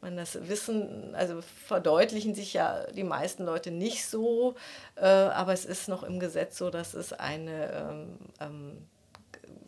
Man 0.01 0.17
das 0.17 0.49
Wissen, 0.49 1.15
also 1.15 1.43
verdeutlichen 1.67 2.35
sich 2.35 2.53
ja 2.53 2.85
die 2.93 3.03
meisten 3.03 3.45
Leute 3.45 3.71
nicht 3.71 4.07
so, 4.07 4.55
äh, 4.97 5.07
aber 5.07 5.53
es 5.53 5.65
ist 5.65 5.89
noch 5.89 6.03
im 6.05 6.21
Gesetz 6.21 6.59
so, 6.59 6.71
dass 6.71 6.95
es 6.95 7.13
eine 7.13 7.73
ähm, 7.73 8.19
ähm, 8.41 8.89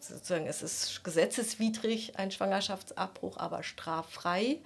sozusagen, 0.00 0.46
es 0.46 0.62
ist 0.62 1.04
gesetzeswidrig 1.04 2.18
ein 2.18 2.30
Schwangerschaftsabbruch, 2.30 3.36
aber 3.36 3.62
straffrei 3.62 4.60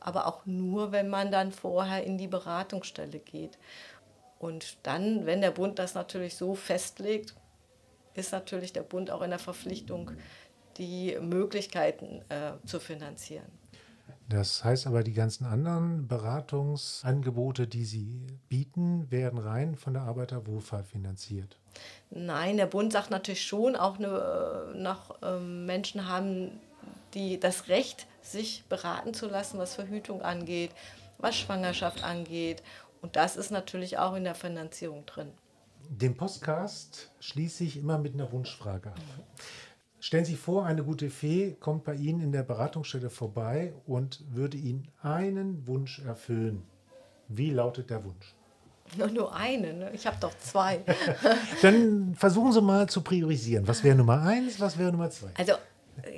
aber 0.00 0.26
auch 0.26 0.46
nur, 0.46 0.92
wenn 0.92 1.08
man 1.08 1.30
dann 1.30 1.52
vorher 1.52 2.04
in 2.04 2.18
die 2.18 2.26
Beratungsstelle 2.26 3.18
geht. 3.18 3.58
Und 4.38 4.78
dann, 4.82 5.26
wenn 5.26 5.42
der 5.42 5.50
Bund 5.50 5.78
das 5.78 5.94
natürlich 5.94 6.34
so 6.34 6.54
festlegt, 6.54 7.34
ist 8.14 8.32
natürlich 8.32 8.72
der 8.72 8.82
Bund 8.82 9.10
auch 9.10 9.22
in 9.22 9.30
der 9.30 9.38
Verpflichtung, 9.38 10.12
die 10.78 11.16
Möglichkeiten 11.20 12.22
äh, 12.30 12.52
zu 12.66 12.80
finanzieren. 12.80 13.46
Das 14.28 14.64
heißt 14.64 14.86
aber, 14.86 15.02
die 15.02 15.12
ganzen 15.12 15.44
anderen 15.44 16.08
Beratungsangebote, 16.08 17.66
die 17.66 17.84
Sie 17.84 18.26
bieten, 18.48 19.10
werden 19.10 19.38
rein 19.38 19.76
von 19.76 19.92
der 19.92 20.02
Arbeiterwohlfahrt 20.02 20.86
finanziert. 20.86 21.59
Nein, 22.10 22.56
der 22.56 22.66
Bund 22.66 22.92
sagt 22.92 23.10
natürlich 23.10 23.44
schon, 23.44 23.76
auch 23.76 23.98
eine, 23.98 24.72
noch 24.74 25.22
äh, 25.22 25.38
Menschen 25.38 26.08
haben 26.08 26.60
die 27.14 27.40
das 27.40 27.68
Recht, 27.68 28.06
sich 28.22 28.64
beraten 28.68 29.14
zu 29.14 29.26
lassen, 29.26 29.58
was 29.58 29.74
Verhütung 29.74 30.22
angeht, 30.22 30.70
was 31.18 31.36
Schwangerschaft 31.36 32.04
angeht. 32.04 32.62
Und 33.02 33.16
das 33.16 33.36
ist 33.36 33.50
natürlich 33.50 33.98
auch 33.98 34.14
in 34.14 34.24
der 34.24 34.34
Finanzierung 34.34 35.06
drin. 35.06 35.30
Den 35.88 36.16
Podcast 36.16 37.10
schließe 37.20 37.64
ich 37.64 37.76
immer 37.78 37.98
mit 37.98 38.14
einer 38.14 38.30
Wunschfrage 38.30 38.90
ab. 38.90 39.00
Stellen 39.98 40.24
Sie 40.24 40.36
vor, 40.36 40.64
eine 40.64 40.84
gute 40.84 41.10
Fee 41.10 41.56
kommt 41.58 41.84
bei 41.84 41.94
Ihnen 41.94 42.20
in 42.20 42.32
der 42.32 42.42
Beratungsstelle 42.42 43.10
vorbei 43.10 43.74
und 43.86 44.24
würde 44.30 44.56
Ihnen 44.56 44.88
einen 45.02 45.66
Wunsch 45.66 45.98
erfüllen. 45.98 46.62
Wie 47.28 47.50
lautet 47.50 47.90
der 47.90 48.04
Wunsch? 48.04 48.34
Nur 48.96 49.34
einen, 49.34 49.78
ne? 49.78 49.90
ich 49.92 50.06
habe 50.06 50.16
doch 50.20 50.32
zwei. 50.38 50.80
Dann 51.62 52.14
versuchen 52.16 52.52
Sie 52.52 52.60
mal 52.60 52.88
zu 52.88 53.02
priorisieren. 53.02 53.66
Was 53.68 53.84
wäre 53.84 53.96
Nummer 53.96 54.22
eins, 54.22 54.60
was 54.60 54.78
wäre 54.78 54.90
Nummer 54.90 55.10
zwei? 55.10 55.28
Also 55.36 55.54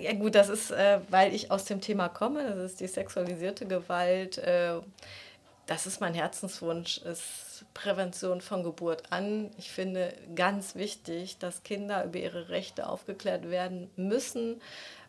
ja 0.00 0.12
gut, 0.12 0.34
das 0.34 0.48
ist, 0.48 0.70
äh, 0.70 1.00
weil 1.08 1.34
ich 1.34 1.50
aus 1.50 1.64
dem 1.64 1.80
Thema 1.80 2.08
komme, 2.08 2.44
das 2.44 2.72
ist 2.72 2.80
die 2.80 2.86
sexualisierte 2.86 3.66
Gewalt. 3.66 4.38
Äh, 4.38 4.80
das 5.66 5.86
ist 5.86 6.00
mein 6.00 6.14
Herzenswunsch, 6.14 6.98
ist 6.98 7.64
Prävention 7.74 8.40
von 8.40 8.62
Geburt 8.64 9.04
an. 9.10 9.50
Ich 9.58 9.70
finde 9.70 10.12
ganz 10.34 10.74
wichtig, 10.74 11.38
dass 11.38 11.62
Kinder 11.62 12.04
über 12.04 12.18
ihre 12.18 12.48
Rechte 12.48 12.88
aufgeklärt 12.88 13.48
werden 13.50 13.88
müssen, 13.96 14.60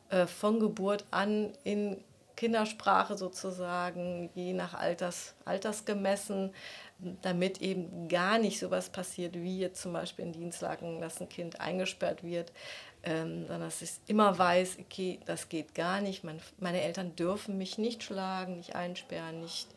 äh, 0.10 0.28
von 0.28 0.60
Geburt 0.60 1.06
an 1.12 1.52
in 1.64 1.98
Kindersprache 2.36 3.18
sozusagen, 3.18 4.30
je 4.34 4.54
nach 4.54 4.74
Alters, 4.74 5.36
Altersgemessen, 5.46 6.54
damit 7.22 7.62
eben 7.62 8.08
gar 8.08 8.38
nicht 8.38 8.60
sowas 8.60 8.90
passiert, 8.90 9.36
wie 9.36 9.60
jetzt 9.60 9.82
zum 9.82 9.94
Beispiel 9.94 10.26
in 10.26 10.32
Dienstlagen, 10.32 11.02
dass 11.02 11.20
ein 11.20 11.30
Kind 11.30 11.60
eingesperrt 11.60 12.24
wird, 12.24 12.52
ähm, 13.04 13.48
sondern 13.48 13.62
dass 13.68 13.82
ich 13.82 13.92
immer 14.08 14.38
weiß, 14.38 14.78
okay, 14.80 15.20
das 15.26 15.50
geht 15.50 15.76
gar 15.76 16.02
nicht. 16.02 16.24
Mein, 16.24 16.40
meine 16.60 16.82
Eltern 16.82 17.16
dürfen 17.16 17.58
mich 17.58 17.78
nicht 17.78 18.04
schlagen, 18.04 18.58
nicht 18.58 18.76
einsperren, 18.76 19.42
nicht 19.42 19.68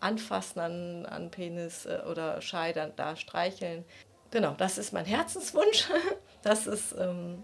anfassen 0.00 0.60
an, 0.60 1.06
an 1.06 1.30
Penis 1.30 1.86
äh, 1.86 2.02
oder 2.08 2.40
Scheidern, 2.40 2.92
da 2.96 3.16
streicheln. 3.16 3.84
Genau, 4.30 4.54
das 4.56 4.78
ist 4.78 4.92
mein 4.92 5.06
Herzenswunsch. 5.06 5.88
Das 6.42 6.68
ist, 6.68 6.94
ähm, 6.96 7.42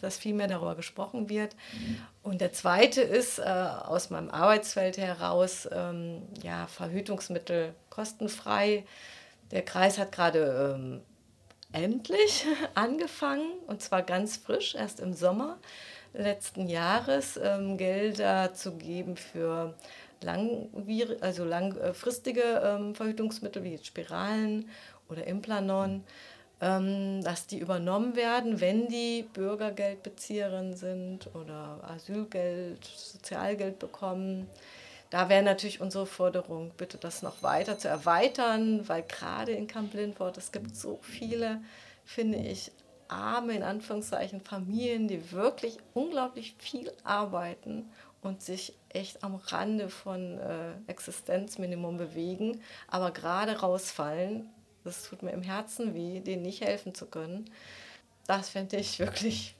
dass 0.00 0.18
viel 0.18 0.34
mehr 0.34 0.46
darüber 0.46 0.74
gesprochen 0.74 1.28
wird. 1.28 1.56
Und 2.22 2.40
der 2.40 2.52
zweite 2.52 3.00
ist 3.00 3.38
äh, 3.38 3.42
aus 3.42 4.10
meinem 4.10 4.30
Arbeitsfeld 4.30 4.98
heraus, 4.98 5.68
ähm, 5.72 6.22
ja, 6.42 6.66
Verhütungsmittel 6.66 7.74
kostenfrei. 7.88 8.84
Der 9.50 9.62
Kreis 9.62 9.98
hat 9.98 10.12
gerade 10.12 10.74
ähm, 10.76 11.00
endlich 11.72 12.46
angefangen, 12.74 13.52
und 13.66 13.82
zwar 13.82 14.02
ganz 14.02 14.36
frisch, 14.36 14.74
erst 14.74 15.00
im 15.00 15.14
Sommer 15.14 15.58
letzten 16.12 16.66
Jahres, 16.68 17.38
ähm, 17.42 17.76
Gelder 17.76 18.52
zu 18.52 18.76
geben 18.76 19.16
für 19.16 19.74
langwir 20.22 21.16
also 21.20 21.44
langfristige 21.44 22.42
ähm, 22.62 22.94
Verhütungsmittel 22.94 23.64
wie 23.64 23.78
Spiralen 23.78 24.68
oder 25.08 25.26
Implanon. 25.26 25.92
ähm, 25.94 26.04
dass 26.60 27.46
die 27.46 27.58
übernommen 27.58 28.16
werden, 28.16 28.60
wenn 28.60 28.88
die 28.88 29.26
Bürgergeldbezieherin 29.32 30.76
sind 30.76 31.34
oder 31.34 31.80
Asylgeld, 31.82 32.84
Sozialgeld 32.84 33.78
bekommen. 33.78 34.46
Da 35.08 35.30
wäre 35.30 35.42
natürlich 35.42 35.80
unsere 35.80 36.04
Forderung, 36.04 36.72
bitte 36.76 36.98
das 36.98 37.22
noch 37.22 37.42
weiter 37.42 37.78
zu 37.78 37.88
erweitern, 37.88 38.86
weil 38.88 39.02
gerade 39.02 39.52
in 39.52 39.66
Camp 39.66 39.94
Lindford, 39.94 40.36
es 40.36 40.52
gibt 40.52 40.76
so 40.76 40.98
viele, 41.02 41.62
finde 42.04 42.38
ich, 42.38 42.70
arme, 43.08 43.54
in 43.54 43.62
Anführungszeichen, 43.62 44.42
Familien, 44.42 45.08
die 45.08 45.32
wirklich 45.32 45.78
unglaublich 45.94 46.54
viel 46.58 46.92
arbeiten 47.04 47.88
und 48.22 48.42
sich 48.42 48.74
echt 48.90 49.24
am 49.24 49.34
Rande 49.34 49.88
von 49.88 50.38
äh, 50.38 50.72
Existenzminimum 50.86 51.96
bewegen, 51.96 52.60
aber 52.86 53.10
gerade 53.12 53.60
rausfallen. 53.60 54.48
Das 54.84 55.04
tut 55.04 55.22
mir 55.22 55.32
im 55.32 55.42
Herzen 55.42 55.94
weh, 55.94 56.20
denen 56.20 56.42
nicht 56.42 56.62
helfen 56.62 56.94
zu 56.94 57.06
können. 57.06 57.50
Das 58.26 58.50
fände 58.50 58.76
ich 58.76 58.98
wirklich 58.98 59.56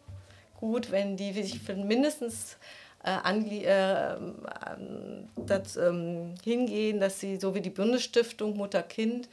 gut, 0.56 0.90
wenn 0.90 1.16
die 1.16 1.32
sich 1.32 1.66
mindestens 1.68 2.56
äh, 3.04 3.16
äh, 3.64 4.16
das, 5.36 5.76
ähm, 5.76 6.34
hingehen, 6.44 7.00
dass 7.00 7.20
sie, 7.20 7.38
so 7.38 7.54
wie 7.54 7.60
die 7.60 7.70
Bundesstiftung 7.70 8.56
Mutter-Kind, 8.56 9.28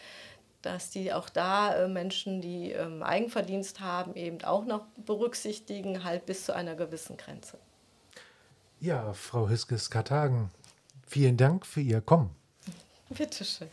dass 0.61 0.89
die 0.89 1.13
auch 1.13 1.29
da 1.29 1.75
äh, 1.75 1.87
Menschen, 1.87 2.41
die 2.41 2.71
ähm, 2.71 3.03
Eigenverdienst 3.03 3.79
haben, 3.79 4.15
eben 4.15 4.43
auch 4.43 4.65
noch 4.65 4.85
berücksichtigen, 5.05 6.03
halt 6.03 6.25
bis 6.25 6.45
zu 6.45 6.55
einer 6.55 6.75
gewissen 6.75 7.17
Grenze. 7.17 7.57
Ja, 8.79 9.13
Frau 9.13 9.49
Hiskes-Kartagen, 9.49 10.49
vielen 11.05 11.37
Dank 11.37 11.65
für 11.65 11.81
Ihr 11.81 12.01
Kommen. 12.01 12.35
Bitteschön. 13.09 13.69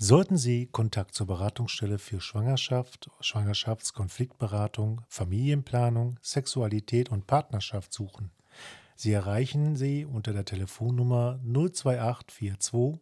Sollten 0.00 0.36
Sie 0.36 0.66
Kontakt 0.66 1.14
zur 1.14 1.26
Beratungsstelle 1.26 1.98
für 1.98 2.20
Schwangerschaft, 2.20 3.10
Schwangerschaftskonfliktberatung, 3.20 5.02
Familienplanung, 5.08 6.18
Sexualität 6.22 7.10
und 7.10 7.26
Partnerschaft 7.26 7.92
suchen, 7.92 8.30
Sie 9.00 9.12
erreichen 9.12 9.76
sie 9.76 10.04
unter 10.04 10.32
der 10.32 10.44
Telefonnummer 10.44 11.38
02842 11.44 13.00